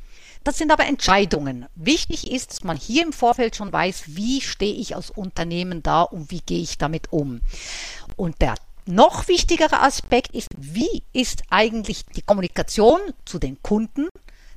Das 0.45 0.59
sind 0.59 0.73
aber 0.73 0.87
Entscheidungen. 0.87 1.67
Wichtig 1.75 2.31
ist, 2.31 2.51
dass 2.51 2.65
man 2.65 2.77
hier 2.77 3.05
im 3.05 3.13
Vorfeld 3.13 3.57
schon 3.57 3.73
weiß, 3.73 4.05
wie 4.09 4.41
stehe 4.41 4.75
ich 4.75 4.97
als 4.97 5.11
Unternehmen 5.11 5.83
da 5.83 6.03
und 6.03 6.31
wie 6.31 6.41
gehe 6.41 6.61
ich 6.61 6.79
damit 6.79 7.13
um. 7.13 7.41
Und 8.17 8.41
der 8.41 8.55
noch 8.87 9.29
wichtigere 9.29 9.81
Aspekt 9.81 10.35
ist, 10.35 10.49
wie 10.57 11.03
ist 11.13 11.45
eigentlich 11.51 12.05
die 12.07 12.23
Kommunikation 12.23 13.01
zu 13.25 13.39
den 13.39 13.63
Kunden, 13.63 14.09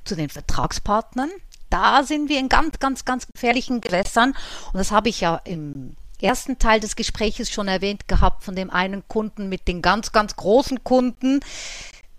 zu 0.04 0.16
den 0.16 0.28
Vertragspartnern. 0.28 1.30
Da 1.70 2.02
sind 2.02 2.28
wir 2.28 2.38
in 2.38 2.48
ganz, 2.48 2.78
ganz, 2.78 3.04
ganz 3.04 3.26
gefährlichen 3.26 3.80
Gewässern. 3.80 4.34
Und 4.72 4.78
das 4.78 4.90
habe 4.90 5.08
ich 5.08 5.20
ja 5.20 5.36
im 5.44 5.96
ersten 6.20 6.58
Teil 6.58 6.80
des 6.80 6.96
Gespräches 6.96 7.50
schon 7.50 7.68
erwähnt 7.68 8.08
gehabt 8.08 8.42
von 8.42 8.56
dem 8.56 8.70
einen 8.70 9.06
Kunden 9.08 9.48
mit 9.48 9.68
den 9.68 9.82
ganz, 9.82 10.12
ganz 10.12 10.36
großen 10.36 10.82
Kunden. 10.84 11.40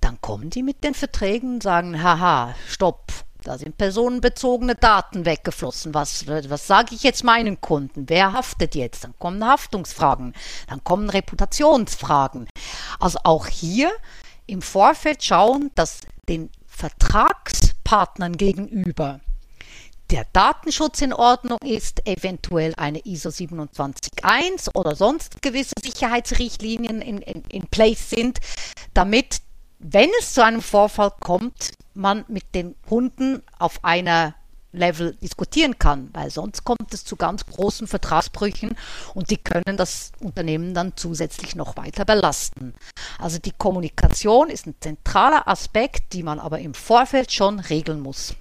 Dann 0.01 0.21
kommen 0.21 0.49
die 0.49 0.63
mit 0.63 0.83
den 0.83 0.93
Verträgen 0.93 1.55
und 1.55 1.63
sagen, 1.63 2.01
haha, 2.01 2.55
stopp, 2.67 3.11
da 3.47 3.57
sind 3.57 3.77
personenbezogene 3.77 4.75
Daten 4.75 5.25
weggeflossen. 5.25 5.93
Was, 5.93 6.27
was 6.27 6.67
sage 6.67 6.93
ich 6.93 7.03
jetzt 7.03 7.23
meinen 7.23 7.61
Kunden? 7.61 8.09
Wer 8.09 8.33
haftet 8.33 8.75
jetzt? 8.75 9.05
Dann 9.05 9.13
kommen 9.19 9.45
Haftungsfragen, 9.45 10.33
dann 10.67 10.83
kommen 10.83 11.09
Reputationsfragen. 11.09 12.49
Also 12.99 13.19
auch 13.23 13.47
hier 13.47 13.91
im 14.47 14.61
Vorfeld 14.61 15.23
schauen, 15.23 15.71
dass 15.75 16.01
den 16.27 16.49
Vertragspartnern 16.67 18.35
gegenüber 18.35 19.21
der 20.09 20.25
Datenschutz 20.33 21.01
in 21.01 21.13
Ordnung 21.13 21.59
ist, 21.63 22.05
eventuell 22.05 22.73
eine 22.75 22.99
ISO 23.05 23.31
271 23.31 24.75
oder 24.75 24.95
sonst 24.95 25.41
gewisse 25.41 25.73
Sicherheitsrichtlinien 25.81 27.01
in, 27.01 27.19
in, 27.19 27.43
in 27.49 27.67
place 27.67 28.09
sind, 28.09 28.39
damit, 28.93 29.39
wenn 29.79 30.09
es 30.19 30.33
zu 30.33 30.43
einem 30.43 30.61
Vorfall 30.61 31.11
kommt, 31.19 31.71
man 31.97 32.25
mit 32.27 32.55
den 32.55 32.75
Kunden 32.87 33.41
auf 33.59 33.83
einer 33.83 34.35
Level 34.71 35.15
diskutieren 35.15 35.79
kann, 35.79 36.09
weil 36.13 36.29
sonst 36.29 36.63
kommt 36.63 36.93
es 36.93 37.03
zu 37.03 37.15
ganz 37.15 37.45
großen 37.45 37.87
Vertragsbrüchen 37.87 38.75
und 39.13 39.29
die 39.31 39.37
können 39.37 39.77
das 39.77 40.11
Unternehmen 40.19 40.73
dann 40.73 40.93
zusätzlich 40.95 41.55
noch 41.55 41.77
weiter 41.77 42.05
belasten. 42.05 42.73
Also 43.19 43.39
die 43.39 43.53
Kommunikation 43.57 44.49
ist 44.49 44.67
ein 44.67 44.75
zentraler 44.79 45.47
Aspekt, 45.47 46.13
die 46.13 46.23
man 46.23 46.39
aber 46.39 46.59
im 46.59 46.73
Vorfeld 46.73 47.31
schon 47.31 47.59
regeln 47.59 47.99
muss. 47.99 48.35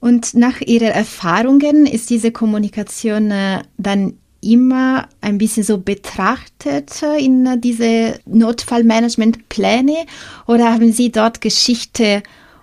Und 0.00 0.34
nach 0.34 0.60
Ihren 0.60 0.92
Erfahrungen 0.92 1.86
ist 1.86 2.10
diese 2.10 2.30
Kommunikation 2.30 3.30
äh, 3.30 3.62
dann 3.78 4.18
immer 4.40 5.08
ein 5.20 5.38
bisschen 5.38 5.64
so 5.64 5.78
betrachtet 5.78 7.02
in 7.18 7.60
diese 7.60 8.20
Notfallmanagementpläne 8.26 10.06
oder 10.46 10.72
haben 10.72 10.92
Sie 10.92 11.10
dort 11.10 11.40
Geschichte, 11.40 12.22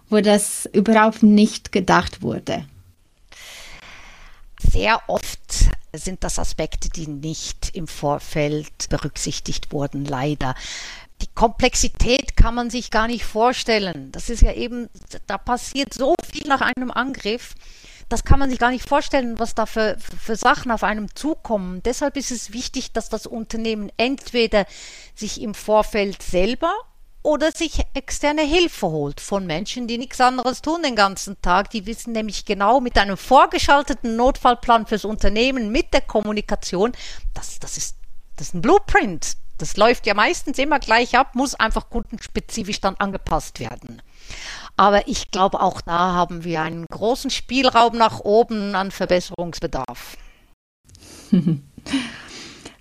wo 0.09 0.21
das 0.21 0.69
überhaupt 0.71 1.23
nicht 1.23 1.71
gedacht 1.71 2.21
wurde? 2.21 2.65
Sehr 4.71 5.01
oft 5.07 5.69
sind 5.93 6.23
das 6.23 6.39
Aspekte, 6.39 6.89
die 6.89 7.07
nicht 7.07 7.71
im 7.73 7.87
Vorfeld 7.87 8.89
berücksichtigt 8.89 9.71
wurden, 9.71 10.05
leider. 10.05 10.55
Die 11.21 11.27
Komplexität 11.33 12.35
kann 12.35 12.55
man 12.55 12.69
sich 12.69 12.91
gar 12.91 13.07
nicht 13.07 13.23
vorstellen. 13.23 14.11
Das 14.11 14.29
ist 14.29 14.41
ja 14.41 14.53
eben, 14.53 14.89
da 15.27 15.37
passiert 15.37 15.93
so 15.93 16.15
viel 16.29 16.47
nach 16.47 16.61
einem 16.61 16.91
Angriff 16.91 17.55
das 18.09 18.23
kann 18.23 18.39
man 18.39 18.49
sich 18.49 18.59
gar 18.59 18.71
nicht 18.71 18.87
vorstellen, 18.87 19.39
was 19.39 19.55
da 19.55 19.65
für, 19.65 19.97
für 19.99 20.35
Sachen 20.35 20.71
auf 20.71 20.83
einem 20.83 21.13
zukommen. 21.15 21.81
Deshalb 21.83 22.17
ist 22.17 22.31
es 22.31 22.53
wichtig, 22.53 22.91
dass 22.91 23.09
das 23.09 23.25
Unternehmen 23.25 23.91
entweder 23.97 24.65
sich 25.15 25.41
im 25.41 25.53
Vorfeld 25.53 26.21
selber 26.21 26.73
oder 27.25 27.51
sich 27.51 27.81
externe 27.95 28.43
Hilfe 28.43 28.87
holt 28.87 29.19
von 29.19 29.47
Menschen, 29.47 29.87
die 29.87 29.97
nichts 29.97 30.21
anderes 30.21 30.61
tun 30.61 30.83
den 30.83 30.95
ganzen 30.95 31.41
Tag. 31.41 31.71
Die 31.71 31.87
wissen 31.87 32.13
nämlich 32.13 32.45
genau 32.45 32.79
mit 32.79 32.97
einem 32.99 33.17
vorgeschalteten 33.17 34.15
Notfallplan 34.15 34.85
fürs 34.85 35.05
Unternehmen, 35.05 35.71
mit 35.71 35.91
der 35.93 36.01
Kommunikation, 36.01 36.91
das, 37.33 37.57
das, 37.59 37.77
ist, 37.77 37.97
das 38.35 38.49
ist 38.49 38.53
ein 38.53 38.61
Blueprint. 38.61 39.37
Das 39.57 39.77
läuft 39.77 40.05
ja 40.05 40.13
meistens 40.13 40.59
immer 40.59 40.79
gleich 40.79 41.17
ab, 41.17 41.33
muss 41.33 41.55
einfach 41.55 41.89
kundenspezifisch 41.89 42.81
dann 42.81 42.95
angepasst 42.95 43.59
werden. 43.59 44.01
Aber 44.77 45.07
ich 45.07 45.31
glaube, 45.31 45.61
auch 45.61 45.81
da 45.81 46.13
haben 46.13 46.43
wir 46.43 46.61
einen 46.61 46.85
großen 46.85 47.29
Spielraum 47.29 47.97
nach 47.97 48.19
oben 48.19 48.75
an 48.75 48.91
Verbesserungsbedarf. 48.91 50.17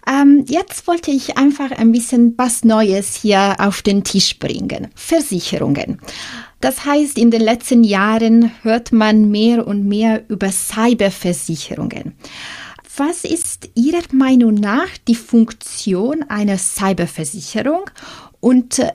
Ähm, 0.07 0.45
jetzt 0.47 0.87
wollte 0.87 1.11
ich 1.11 1.39
einfach 1.39 1.71
ein 1.71 1.93
bisschen 1.93 2.35
was 2.37 2.63
Neues 2.63 3.17
hier 3.17 3.57
auf 3.59 3.81
den 3.81 4.05
Tisch 4.05 4.39
bringen. 4.39 4.89
Versicherungen. 4.95 5.99
Das 6.61 6.85
heißt, 6.85 7.17
in 7.19 7.31
den 7.31 7.41
letzten 7.41 7.85
Jahren 7.85 8.51
hört 8.63 8.93
man 8.93 9.31
mehr 9.31 9.67
und 9.67 9.87
mehr 9.87 10.25
über 10.29 10.51
Cyberversicherungen. 10.51 12.15
Was 12.97 13.25
ist 13.25 13.71
Ihrer 13.75 14.03
Meinung 14.13 14.55
nach 14.55 14.89
die 15.09 15.15
Funktion 15.15 16.23
einer 16.29 16.59
Cyberversicherung 16.59 17.91
und 18.41 18.79
äh, 18.79 18.93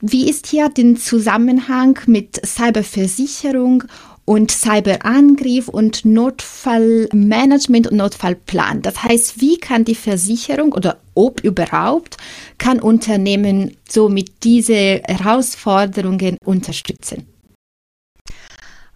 wie 0.00 0.28
ist 0.28 0.46
hier 0.46 0.68
der 0.68 0.96
Zusammenhang 0.96 1.98
mit 2.06 2.40
Cyberversicherung 2.46 3.84
und 4.28 4.50
Cyberangriff 4.50 5.68
und 5.68 6.04
Notfallmanagement 6.04 7.86
und 7.86 7.96
Notfallplan. 7.96 8.82
Das 8.82 9.02
heißt, 9.02 9.40
wie 9.40 9.56
kann 9.56 9.86
die 9.86 9.94
Versicherung 9.94 10.72
oder 10.74 10.98
ob 11.14 11.40
überhaupt 11.40 12.18
kann 12.58 12.78
Unternehmen 12.78 13.74
so 13.88 14.10
mit 14.10 14.44
diese 14.44 15.00
Herausforderungen 15.06 16.36
unterstützen? 16.44 17.26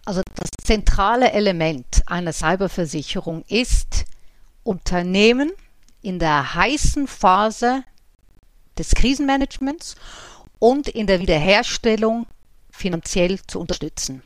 Also 0.05 0.21
das 0.35 0.49
zentrale 0.63 1.31
Element 1.31 2.03
einer 2.05 2.31
Cyberversicherung 2.31 3.43
ist, 3.47 4.05
Unternehmen 4.61 5.51
in 6.03 6.19
der 6.19 6.53
heißen 6.53 7.07
Phase 7.07 7.83
des 8.77 8.91
Krisenmanagements 8.91 9.95
und 10.63 10.87
in 10.87 11.07
der 11.07 11.19
Wiederherstellung 11.19 12.25
finanziell 12.71 13.37
zu 13.47 13.59
unterstützen. 13.59 14.23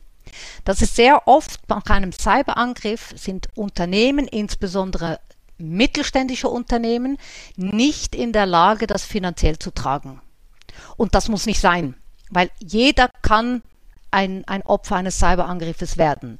Das 0.65 0.83
ist 0.83 0.95
sehr 0.95 1.27
oft 1.27 1.67
nach 1.67 1.83
einem 1.87 2.11
Cyberangriff 2.11 3.11
sind 3.15 3.47
Unternehmen, 3.55 4.27
insbesondere 4.27 5.19
mittelständische 5.57 6.47
Unternehmen, 6.47 7.17
nicht 7.55 8.13
in 8.13 8.33
der 8.33 8.45
Lage, 8.45 8.85
das 8.85 9.03
finanziell 9.03 9.57
zu 9.57 9.71
tragen. 9.71 10.21
Und 10.95 11.15
das 11.15 11.27
muss 11.27 11.47
nicht 11.47 11.59
sein, 11.59 11.95
weil 12.29 12.51
jeder 12.59 13.09
kann 13.23 13.63
ein, 14.11 14.43
ein 14.45 14.61
Opfer 14.61 14.97
eines 14.97 15.17
Cyberangriffes 15.17 15.97
werden. 15.97 16.37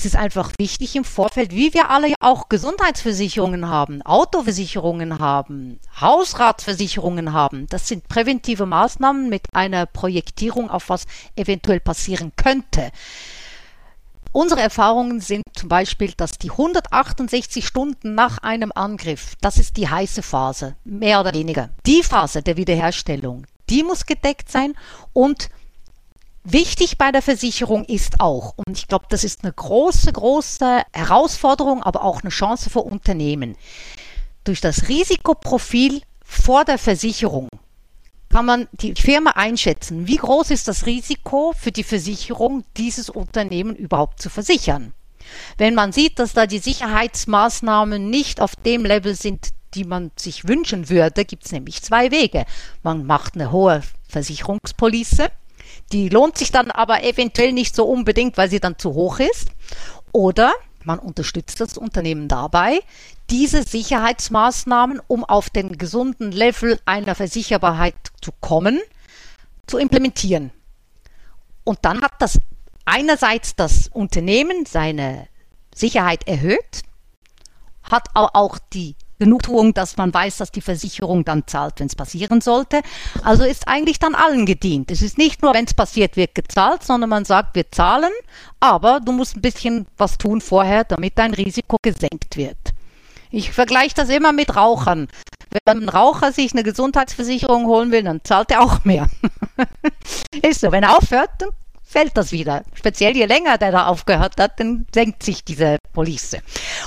Es 0.00 0.06
ist 0.06 0.16
einfach 0.16 0.52
wichtig 0.58 0.96
im 0.96 1.04
Vorfeld, 1.04 1.52
wie 1.52 1.74
wir 1.74 1.90
alle 1.90 2.14
auch 2.20 2.48
Gesundheitsversicherungen 2.48 3.68
haben, 3.68 4.00
Autoversicherungen 4.00 5.18
haben, 5.18 5.78
Hausratsversicherungen 6.00 7.34
haben. 7.34 7.66
Das 7.68 7.86
sind 7.86 8.08
präventive 8.08 8.64
Maßnahmen 8.64 9.28
mit 9.28 9.42
einer 9.52 9.84
Projektierung 9.84 10.70
auf 10.70 10.88
was 10.88 11.04
eventuell 11.36 11.80
passieren 11.80 12.32
könnte. 12.36 12.92
Unsere 14.32 14.62
Erfahrungen 14.62 15.20
sind 15.20 15.42
zum 15.54 15.68
Beispiel, 15.68 16.14
dass 16.16 16.38
die 16.38 16.50
168 16.50 17.66
Stunden 17.66 18.14
nach 18.14 18.38
einem 18.38 18.72
Angriff, 18.74 19.34
das 19.42 19.58
ist 19.58 19.76
die 19.76 19.90
heiße 19.90 20.22
Phase, 20.22 20.76
mehr 20.82 21.20
oder 21.20 21.34
weniger. 21.34 21.68
Die 21.84 22.02
Phase 22.02 22.42
der 22.42 22.56
Wiederherstellung, 22.56 23.46
die 23.68 23.82
muss 23.82 24.06
gedeckt 24.06 24.50
sein 24.50 24.72
und 25.12 25.50
Wichtig 26.44 26.96
bei 26.96 27.12
der 27.12 27.20
Versicherung 27.20 27.84
ist 27.84 28.18
auch, 28.18 28.54
und 28.56 28.78
ich 28.78 28.88
glaube, 28.88 29.04
das 29.10 29.24
ist 29.24 29.44
eine 29.44 29.52
große, 29.52 30.10
große 30.10 30.82
Herausforderung, 30.92 31.82
aber 31.82 32.02
auch 32.02 32.22
eine 32.22 32.30
Chance 32.30 32.70
für 32.70 32.80
Unternehmen. 32.80 33.56
Durch 34.44 34.62
das 34.62 34.88
Risikoprofil 34.88 36.00
vor 36.24 36.64
der 36.64 36.78
Versicherung 36.78 37.48
kann 38.30 38.46
man 38.46 38.68
die 38.72 38.94
Firma 38.94 39.32
einschätzen, 39.32 40.06
wie 40.06 40.16
groß 40.16 40.50
ist 40.50 40.66
das 40.66 40.86
Risiko 40.86 41.52
für 41.58 41.72
die 41.72 41.84
Versicherung, 41.84 42.64
dieses 42.76 43.10
Unternehmen 43.10 43.76
überhaupt 43.76 44.22
zu 44.22 44.30
versichern. 44.30 44.94
Wenn 45.58 45.74
man 45.74 45.92
sieht, 45.92 46.18
dass 46.18 46.32
da 46.32 46.46
die 46.46 46.58
Sicherheitsmaßnahmen 46.58 48.08
nicht 48.08 48.40
auf 48.40 48.56
dem 48.56 48.86
Level 48.86 49.14
sind, 49.14 49.48
die 49.74 49.84
man 49.84 50.10
sich 50.16 50.48
wünschen 50.48 50.88
würde, 50.88 51.24
gibt 51.26 51.44
es 51.44 51.52
nämlich 51.52 51.82
zwei 51.82 52.10
Wege. 52.10 52.46
Man 52.82 53.04
macht 53.04 53.34
eine 53.34 53.52
hohe 53.52 53.82
Versicherungspolice 54.08 55.30
die 55.92 56.08
lohnt 56.08 56.38
sich 56.38 56.52
dann 56.52 56.70
aber 56.70 57.02
eventuell 57.02 57.52
nicht 57.52 57.74
so 57.74 57.84
unbedingt, 57.84 58.36
weil 58.36 58.48
sie 58.48 58.60
dann 58.60 58.78
zu 58.78 58.94
hoch 58.94 59.18
ist. 59.18 59.48
Oder 60.12 60.52
man 60.84 60.98
unterstützt 60.98 61.60
das 61.60 61.76
Unternehmen 61.76 62.28
dabei, 62.28 62.80
diese 63.28 63.62
Sicherheitsmaßnahmen, 63.62 65.00
um 65.06 65.24
auf 65.24 65.50
den 65.50 65.78
gesunden 65.78 66.32
Level 66.32 66.80
einer 66.84 67.14
Versicherbarkeit 67.14 67.94
zu 68.22 68.32
kommen, 68.40 68.80
zu 69.66 69.78
implementieren. 69.78 70.52
Und 71.64 71.78
dann 71.82 72.02
hat 72.02 72.12
das 72.18 72.38
einerseits 72.84 73.54
das 73.54 73.88
Unternehmen 73.88 74.66
seine 74.66 75.28
Sicherheit 75.74 76.26
erhöht, 76.26 76.82
hat 77.82 78.08
aber 78.14 78.34
auch 78.34 78.58
die 78.72 78.96
Genugtuung, 79.20 79.74
dass 79.74 79.96
man 79.96 80.12
weiß, 80.12 80.38
dass 80.38 80.50
die 80.50 80.62
Versicherung 80.62 81.24
dann 81.24 81.46
zahlt, 81.46 81.78
wenn 81.78 81.86
es 81.86 81.94
passieren 81.94 82.40
sollte. 82.40 82.80
Also 83.22 83.44
ist 83.44 83.68
eigentlich 83.68 83.98
dann 84.00 84.16
allen 84.16 84.46
gedient. 84.46 84.90
Es 84.90 85.02
ist 85.02 85.18
nicht 85.18 85.42
nur, 85.42 85.54
wenn 85.54 85.66
es 85.66 85.74
passiert, 85.74 86.16
wird 86.16 86.34
gezahlt, 86.34 86.82
sondern 86.82 87.10
man 87.10 87.24
sagt, 87.24 87.54
wir 87.54 87.70
zahlen, 87.70 88.10
aber 88.58 88.98
du 89.00 89.12
musst 89.12 89.36
ein 89.36 89.42
bisschen 89.42 89.86
was 89.96 90.18
tun 90.18 90.40
vorher, 90.40 90.84
damit 90.84 91.18
dein 91.18 91.34
Risiko 91.34 91.76
gesenkt 91.82 92.36
wird. 92.36 92.58
Ich 93.30 93.52
vergleiche 93.52 93.94
das 93.94 94.08
immer 94.08 94.32
mit 94.32 94.56
Rauchern. 94.56 95.06
Wenn 95.50 95.82
ein 95.82 95.88
Raucher 95.88 96.32
sich 96.32 96.52
eine 96.52 96.62
Gesundheitsversicherung 96.62 97.66
holen 97.66 97.92
will, 97.92 98.02
dann 98.02 98.22
zahlt 98.24 98.50
er 98.50 98.62
auch 98.62 98.84
mehr. 98.84 99.08
ist 100.42 100.60
so. 100.60 100.72
Wenn 100.72 100.82
er 100.82 100.96
aufhört, 100.96 101.30
dann 101.38 101.50
fällt 101.90 102.16
das 102.16 102.30
wieder. 102.30 102.62
Speziell 102.74 103.16
je 103.16 103.26
länger 103.26 103.58
der 103.58 103.72
da 103.72 103.86
aufgehört 103.86 104.40
hat, 104.40 104.60
dann 104.60 104.86
senkt 104.94 105.24
sich 105.24 105.44
diese 105.44 105.78
Police. 105.92 106.36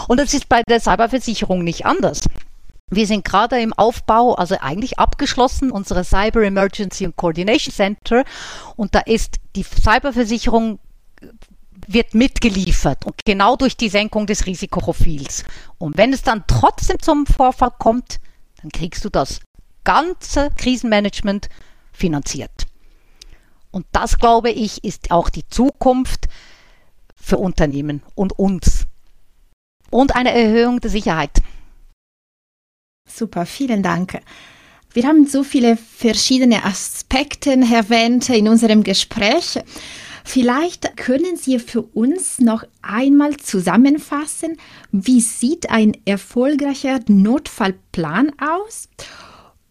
Und 0.08 0.20
das 0.20 0.34
ist 0.34 0.48
bei 0.48 0.62
der 0.68 0.80
Cyberversicherung 0.80 1.64
nicht 1.64 1.86
anders. 1.86 2.22
Wir 2.90 3.06
sind 3.06 3.26
gerade 3.26 3.60
im 3.60 3.74
Aufbau, 3.74 4.36
also 4.36 4.56
eigentlich 4.62 5.00
abgeschlossen, 5.00 5.72
unsere 5.72 6.04
Cyber 6.04 6.44
Emergency 6.44 7.06
and 7.06 7.18
Coordination 7.18 7.74
Center. 7.74 8.24
Und 8.76 8.96
da 8.96 9.00
ist 9.00 9.38
die 9.56 9.64
Cyberversicherung 9.64 10.80
wird 11.86 12.14
mitgeliefert 12.14 13.06
und 13.06 13.16
genau 13.26 13.58
durch 13.58 13.76
die 13.76 13.90
Senkung 13.90 14.26
des 14.26 14.46
Risikoprofils. 14.46 15.44
Und 15.80 15.98
wenn 15.98 16.14
es 16.14 16.22
dann 16.22 16.46
trotzdem 16.48 16.98
zum 17.00 17.26
Vorfall 17.26 17.72
kommt, 17.78 18.22
dann 18.62 18.72
kriegst 18.72 19.04
du 19.04 19.10
das 19.10 19.42
ganze 19.84 20.50
Krisenmanagement 20.56 21.50
finanziert. 21.92 22.68
Und 23.74 23.88
das, 23.92 24.20
glaube 24.20 24.52
ich, 24.52 24.84
ist 24.84 25.10
auch 25.10 25.30
die 25.30 25.48
Zukunft 25.50 26.28
für 27.16 27.38
Unternehmen 27.38 28.04
und 28.14 28.38
uns. 28.38 28.86
Und 29.90 30.16
eine 30.16 30.32
Erhöhung 30.32 30.80
der 30.80 30.92
Sicherheit. 30.92 31.42
Super, 33.10 33.48
vielen 33.48 33.82
Dank. 33.82 34.22
Wir 34.94 35.08
haben 35.08 35.26
so 35.26 35.44
viele 35.44 35.76
verschiedene 35.76 36.64
Aspekte 36.64 37.52
erwähnt 37.52 38.30
in 38.30 38.48
unserem 38.48 38.84
Gespräch. 38.84 39.60
Vielleicht 40.24 40.96
können 40.96 41.36
Sie 41.36 41.58
für 41.58 41.82
uns 41.82 42.38
noch 42.40 42.64
einmal 42.84 43.38
zusammenfassen, 43.38 44.58
wie 44.92 45.20
sieht 45.20 45.72
ein 45.72 45.98
erfolgreicher 46.06 47.00
Notfallplan 47.08 48.34
aus 48.40 48.88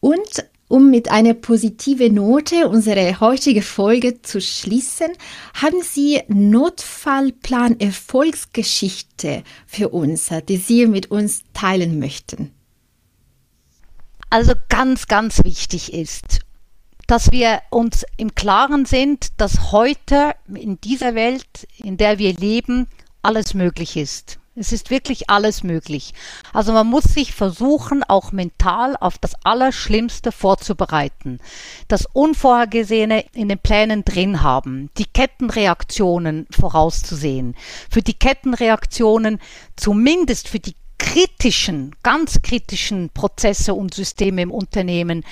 und 0.00 0.44
um 0.72 0.88
mit 0.90 1.10
einer 1.10 1.34
positiven 1.34 2.14
Note 2.14 2.66
unsere 2.66 3.20
heutige 3.20 3.60
Folge 3.60 4.22
zu 4.22 4.40
schließen, 4.40 5.08
haben 5.52 5.82
Sie 5.82 6.22
Notfallplan 6.28 7.78
Erfolgsgeschichte 7.78 9.42
für 9.66 9.90
uns, 9.90 10.30
die 10.48 10.56
Sie 10.56 10.86
mit 10.86 11.10
uns 11.10 11.42
teilen 11.52 11.98
möchten. 11.98 12.52
Also 14.30 14.54
ganz, 14.70 15.08
ganz 15.08 15.44
wichtig 15.44 15.92
ist, 15.92 16.38
dass 17.06 17.30
wir 17.32 17.60
uns 17.68 18.06
im 18.16 18.34
Klaren 18.34 18.86
sind, 18.86 19.28
dass 19.36 19.72
heute 19.72 20.32
in 20.54 20.80
dieser 20.80 21.14
Welt, 21.14 21.68
in 21.76 21.98
der 21.98 22.18
wir 22.18 22.32
leben, 22.32 22.88
alles 23.20 23.52
möglich 23.52 23.98
ist. 23.98 24.38
Es 24.54 24.70
ist 24.70 24.90
wirklich 24.90 25.30
alles 25.30 25.62
möglich. 25.62 26.12
Also 26.52 26.74
man 26.74 26.86
muss 26.86 27.04
sich 27.04 27.32
versuchen, 27.32 28.02
auch 28.04 28.32
mental 28.32 28.98
auf 29.00 29.16
das 29.16 29.34
Allerschlimmste 29.44 30.30
vorzubereiten. 30.30 31.38
Das 31.88 32.04
Unvorhergesehene 32.04 33.24
in 33.32 33.48
den 33.48 33.58
Plänen 33.58 34.04
drin 34.04 34.42
haben. 34.42 34.90
Die 34.98 35.06
Kettenreaktionen 35.06 36.46
vorauszusehen. 36.50 37.54
Für 37.90 38.02
die 38.02 38.12
Kettenreaktionen 38.12 39.40
zumindest 39.76 40.48
für 40.48 40.60
die 40.60 40.76
kritischen, 40.98 41.96
ganz 42.02 42.42
kritischen 42.42 43.08
Prozesse 43.08 43.72
und 43.72 43.94
Systeme 43.94 44.42
im 44.42 44.50
Unternehmen 44.50 45.24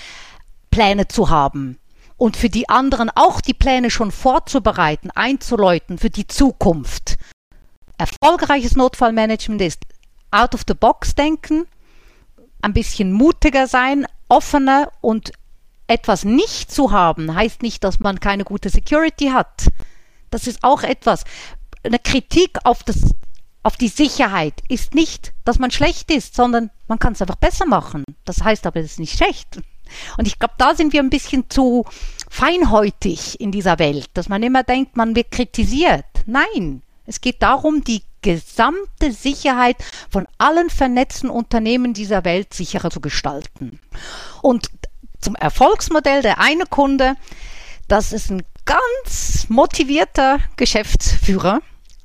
Pläne 0.70 1.08
zu 1.08 1.28
haben. 1.28 1.78
Und 2.16 2.38
für 2.38 2.48
die 2.48 2.70
anderen 2.70 3.10
auch 3.14 3.42
die 3.42 3.54
Pläne 3.54 3.90
schon 3.90 4.12
vorzubereiten, 4.12 5.10
einzuläuten 5.10 5.98
für 5.98 6.10
die 6.10 6.26
Zukunft. 6.26 7.18
Erfolgreiches 8.00 8.76
Notfallmanagement 8.76 9.60
ist 9.60 9.82
out 10.30 10.54
of 10.54 10.62
the 10.66 10.72
box 10.72 11.14
denken, 11.14 11.66
ein 12.62 12.72
bisschen 12.72 13.12
mutiger 13.12 13.66
sein, 13.66 14.06
offener 14.26 14.90
und 15.02 15.32
etwas 15.86 16.24
nicht 16.24 16.72
zu 16.72 16.92
haben, 16.92 17.34
heißt 17.34 17.60
nicht, 17.60 17.84
dass 17.84 18.00
man 18.00 18.18
keine 18.18 18.44
gute 18.44 18.70
Security 18.70 19.26
hat. 19.26 19.66
Das 20.30 20.46
ist 20.46 20.64
auch 20.64 20.82
etwas. 20.82 21.24
Eine 21.82 21.98
Kritik 21.98 22.60
auf, 22.64 22.82
das, 22.84 23.14
auf 23.62 23.76
die 23.76 23.88
Sicherheit 23.88 24.54
ist 24.70 24.94
nicht, 24.94 25.34
dass 25.44 25.58
man 25.58 25.70
schlecht 25.70 26.10
ist, 26.10 26.34
sondern 26.34 26.70
Man 26.88 26.98
kann 26.98 27.12
es 27.12 27.20
einfach 27.20 27.36
besser 27.36 27.66
machen. 27.66 28.04
Das 28.24 28.42
heißt 28.42 28.66
aber, 28.66 28.80
es 28.80 28.92
ist 28.92 28.98
nicht 28.98 29.18
schlecht. 29.18 29.60
Und 30.16 30.26
ich 30.26 30.38
glaube, 30.38 30.54
da 30.56 30.74
sind 30.74 30.94
wir 30.94 31.02
ein 31.02 31.10
bisschen 31.10 31.50
zu 31.50 31.84
feinhäutig 32.30 33.38
in 33.40 33.52
dieser 33.52 33.78
Welt, 33.78 34.08
dass 34.14 34.30
man 34.30 34.42
immer 34.42 34.62
denkt, 34.62 34.96
man 34.96 35.14
wird 35.14 35.32
kritisiert. 35.32 36.06
Nein, 36.24 36.82
es 37.10 37.20
geht 37.20 37.42
darum, 37.42 37.82
die 37.82 38.04
gesamte 38.22 39.10
Sicherheit 39.10 39.76
von 40.10 40.28
allen 40.38 40.70
vernetzten 40.70 41.28
Unternehmen 41.28 41.92
dieser 41.92 42.24
Welt 42.24 42.54
sicherer 42.54 42.88
zu 42.88 43.00
gestalten. 43.00 43.80
Und 44.42 44.70
zum 45.20 45.34
Erfolgsmodell 45.34 46.22
der 46.22 46.38
eine 46.38 46.66
Kunde, 46.66 47.16
das 47.88 48.12
ist 48.12 48.30
ein 48.30 48.44
ganz 48.64 49.46
motivierter 49.48 50.38
Geschäftsführer, 50.56 51.62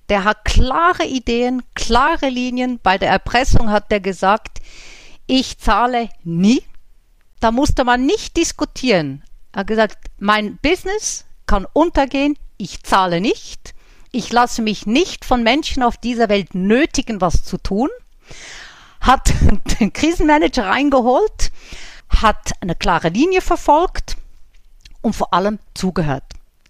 der 0.09 0.23
hat 0.23 0.43
klare 0.43 1.05
Ideen, 1.05 1.61
klare 1.75 2.29
Linien. 2.29 2.79
Bei 2.81 2.97
der 2.97 3.09
Erpressung 3.09 3.69
hat 3.69 3.91
er 3.91 3.99
gesagt, 3.99 4.59
ich 5.27 5.59
zahle 5.59 6.09
nie. 6.23 6.63
Da 7.39 7.51
musste 7.51 7.83
man 7.83 8.07
nicht 8.07 8.37
diskutieren. 8.37 9.23
Er 9.51 9.59
hat 9.59 9.67
gesagt, 9.67 9.97
mein 10.17 10.57
Business 10.57 11.25
kann 11.45 11.67
untergehen, 11.73 12.39
ich 12.57 12.81
zahle 12.81 13.21
nicht. 13.21 13.74
Ich 14.15 14.31
lasse 14.31 14.61
mich 14.61 14.85
nicht 14.85 15.25
von 15.25 15.43
Menschen 15.43 15.83
auf 15.83 15.97
dieser 15.97 16.29
Welt 16.29 16.55
nötigen, 16.55 17.19
was 17.19 17.43
zu 17.43 17.57
tun. 17.57 17.89
Hat 19.01 19.33
den 19.81 19.91
Krisenmanager 19.91 20.67
reingeholt, 20.67 21.51
hat 22.07 22.53
eine 22.61 22.75
klare 22.75 23.09
Linie 23.09 23.41
verfolgt 23.41 24.15
und 25.01 25.17
vor 25.17 25.33
allem 25.33 25.59
zugehört. 25.73 26.23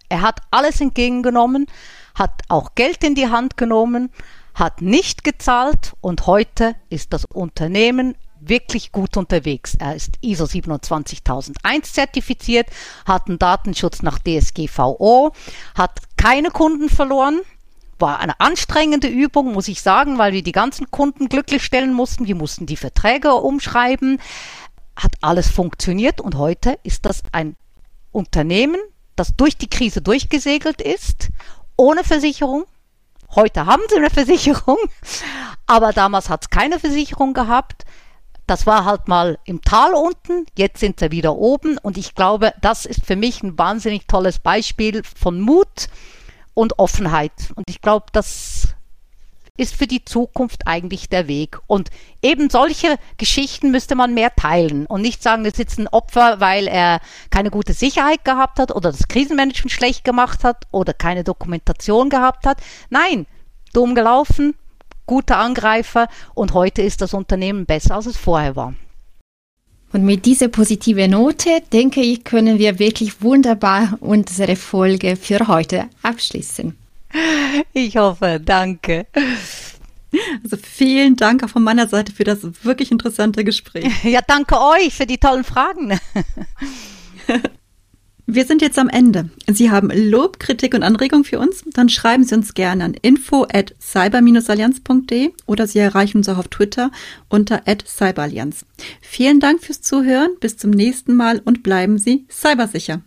Er 0.09 0.23
hat 0.23 0.39
alles 0.49 0.81
entgegengenommen, 0.81 1.67
hat 2.15 2.31
auch 2.49 2.73
Geld 2.73 3.03
in 3.03 3.13
die 3.13 3.29
Hand 3.29 3.57
genommen, 3.57 4.09
hat 4.55 4.81
nicht 4.81 5.23
gezahlt 5.23 5.93
und 6.01 6.25
heute 6.25 6.73
ist 6.89 7.13
das 7.13 7.25
Unternehmen 7.25 8.15
wirklich 8.49 8.91
gut 8.91 9.17
unterwegs. 9.17 9.75
Er 9.75 9.95
ist 9.95 10.17
ISO 10.21 10.45
27001 10.45 11.93
zertifiziert, 11.93 12.67
hat 13.05 13.27
einen 13.27 13.39
Datenschutz 13.39 14.01
nach 14.01 14.19
DSGVO, 14.19 15.31
hat 15.75 15.99
keine 16.17 16.49
Kunden 16.51 16.89
verloren. 16.89 17.41
War 17.97 18.19
eine 18.19 18.39
anstrengende 18.41 19.07
Übung, 19.07 19.53
muss 19.53 19.69
ich 19.69 19.81
sagen, 19.81 20.17
weil 20.17 20.33
wir 20.33 20.43
die 20.43 20.51
ganzen 20.51 20.91
Kunden 20.91 21.29
glücklich 21.29 21.63
stellen 21.63 21.93
mussten. 21.93 22.27
Wir 22.27 22.35
mussten 22.35 22.65
die 22.65 22.75
Verträge 22.75 23.33
umschreiben. 23.35 24.19
Hat 24.97 25.13
alles 25.21 25.49
funktioniert 25.49 26.19
und 26.19 26.35
heute 26.35 26.77
ist 26.83 27.05
das 27.05 27.23
ein 27.31 27.55
Unternehmen, 28.11 28.79
das 29.15 29.35
durch 29.37 29.57
die 29.57 29.69
Krise 29.69 30.01
durchgesegelt 30.01 30.81
ist 30.81 31.29
ohne 31.77 32.03
Versicherung. 32.03 32.65
Heute 33.35 33.65
haben 33.65 33.81
sie 33.89 33.97
eine 33.97 34.09
Versicherung, 34.09 34.77
aber 35.65 35.93
damals 35.93 36.29
hat 36.29 36.43
es 36.43 36.49
keine 36.49 36.79
Versicherung 36.79 37.33
gehabt. 37.33 37.85
Das 38.47 38.67
war 38.67 38.85
halt 38.85 39.07
mal 39.07 39.39
im 39.45 39.61
Tal 39.61 39.93
unten, 39.93 40.45
jetzt 40.55 40.79
sind 40.79 40.99
sie 40.99 41.11
wieder 41.11 41.35
oben 41.35 41.77
und 41.79 41.97
ich 41.97 42.13
glaube, 42.13 42.53
das 42.61 42.85
ist 42.85 43.05
für 43.05 43.15
mich 43.15 43.41
ein 43.41 43.57
wahnsinnig 43.57 44.07
tolles 44.07 44.39
Beispiel 44.39 45.01
von 45.03 45.41
Mut 45.41 45.87
und 46.53 46.77
Offenheit. 46.77 47.33
Und 47.55 47.69
ich 47.69 47.81
glaube, 47.81 48.05
das 48.11 48.75
ist 49.57 49.75
für 49.75 49.87
die 49.87 50.03
Zukunft 50.03 50.67
eigentlich 50.67 51.09
der 51.09 51.27
Weg. 51.27 51.59
Und 51.67 51.89
eben 52.21 52.49
solche 52.49 52.97
Geschichten 53.17 53.71
müsste 53.71 53.95
man 53.95 54.13
mehr 54.13 54.35
teilen 54.35 54.85
und 54.85 55.01
nicht 55.01 55.23
sagen, 55.23 55.43
das 55.43 55.57
ist 55.57 55.79
ein 55.79 55.87
Opfer, 55.87 56.39
weil 56.39 56.67
er 56.67 56.99
keine 57.29 57.51
gute 57.51 57.73
Sicherheit 57.73 58.25
gehabt 58.25 58.59
hat 58.59 58.75
oder 58.75 58.91
das 58.91 59.07
Krisenmanagement 59.07 59.71
schlecht 59.71 60.03
gemacht 60.03 60.43
hat 60.43 60.65
oder 60.71 60.93
keine 60.93 61.23
Dokumentation 61.23 62.09
gehabt 62.09 62.45
hat. 62.45 62.57
Nein, 62.89 63.27
dumm 63.73 63.95
gelaufen, 63.95 64.55
guter 65.05 65.37
Angreifer 65.37 66.07
und 66.33 66.53
heute 66.53 66.81
ist 66.81 67.01
das 67.01 67.13
Unternehmen 67.13 67.65
besser, 67.65 67.95
als 67.95 68.05
es 68.05 68.17
vorher 68.17 68.55
war. 68.55 68.73
Und 69.93 70.03
mit 70.03 70.25
dieser 70.25 70.49
positiven 70.49 71.11
Note, 71.11 71.61
denke 71.71 72.01
ich, 72.01 72.23
können 72.23 72.59
wir 72.59 72.79
wirklich 72.79 73.21
wunderbar 73.21 73.97
unsere 74.01 74.55
Folge 74.55 75.15
für 75.15 75.47
heute 75.47 75.87
abschließen. 76.01 76.75
Ich 77.71 77.95
hoffe, 77.95 78.41
danke. 78.43 79.07
Also 80.43 80.57
vielen 80.57 81.15
Dank 81.15 81.43
auch 81.43 81.49
von 81.49 81.63
meiner 81.63 81.87
Seite 81.87 82.11
für 82.11 82.23
das 82.23 82.39
wirklich 82.63 82.91
interessante 82.91 83.43
Gespräch. 83.43 84.03
Ja, 84.03 84.19
danke 84.25 84.59
euch 84.59 84.93
für 84.93 85.05
die 85.05 85.17
tollen 85.17 85.43
Fragen. 85.43 85.97
Wir 88.27 88.45
sind 88.45 88.63
jetzt 88.63 88.79
am 88.79 88.89
Ende. 88.89 89.29
Sie 89.47 89.69
haben 89.69 89.91
Lob, 89.93 90.39
Kritik 90.39 90.73
und 90.73 90.81
Anregung 90.81 91.23
für 91.23 91.37
uns? 91.37 91.63
Dann 91.73 91.89
schreiben 91.89 92.23
Sie 92.23 92.33
uns 92.33 92.55
gerne 92.55 92.83
an 92.83 92.95
info 92.95 93.45
at 93.53 93.75
cyber-allianz.de 93.79 95.31
oder 95.45 95.67
Sie 95.67 95.77
erreichen 95.77 96.17
uns 96.17 96.29
auch 96.29 96.39
auf 96.39 96.47
Twitter 96.47 96.89
unter 97.29 97.67
at 97.67 97.83
cyberallianz. 97.87 98.65
Vielen 98.99 99.39
Dank 99.39 99.63
fürs 99.63 99.81
Zuhören, 99.81 100.31
bis 100.39 100.57
zum 100.57 100.71
nächsten 100.71 101.15
Mal 101.15 101.39
und 101.45 101.61
bleiben 101.61 101.99
Sie 101.99 102.25
cybersicher. 102.31 103.01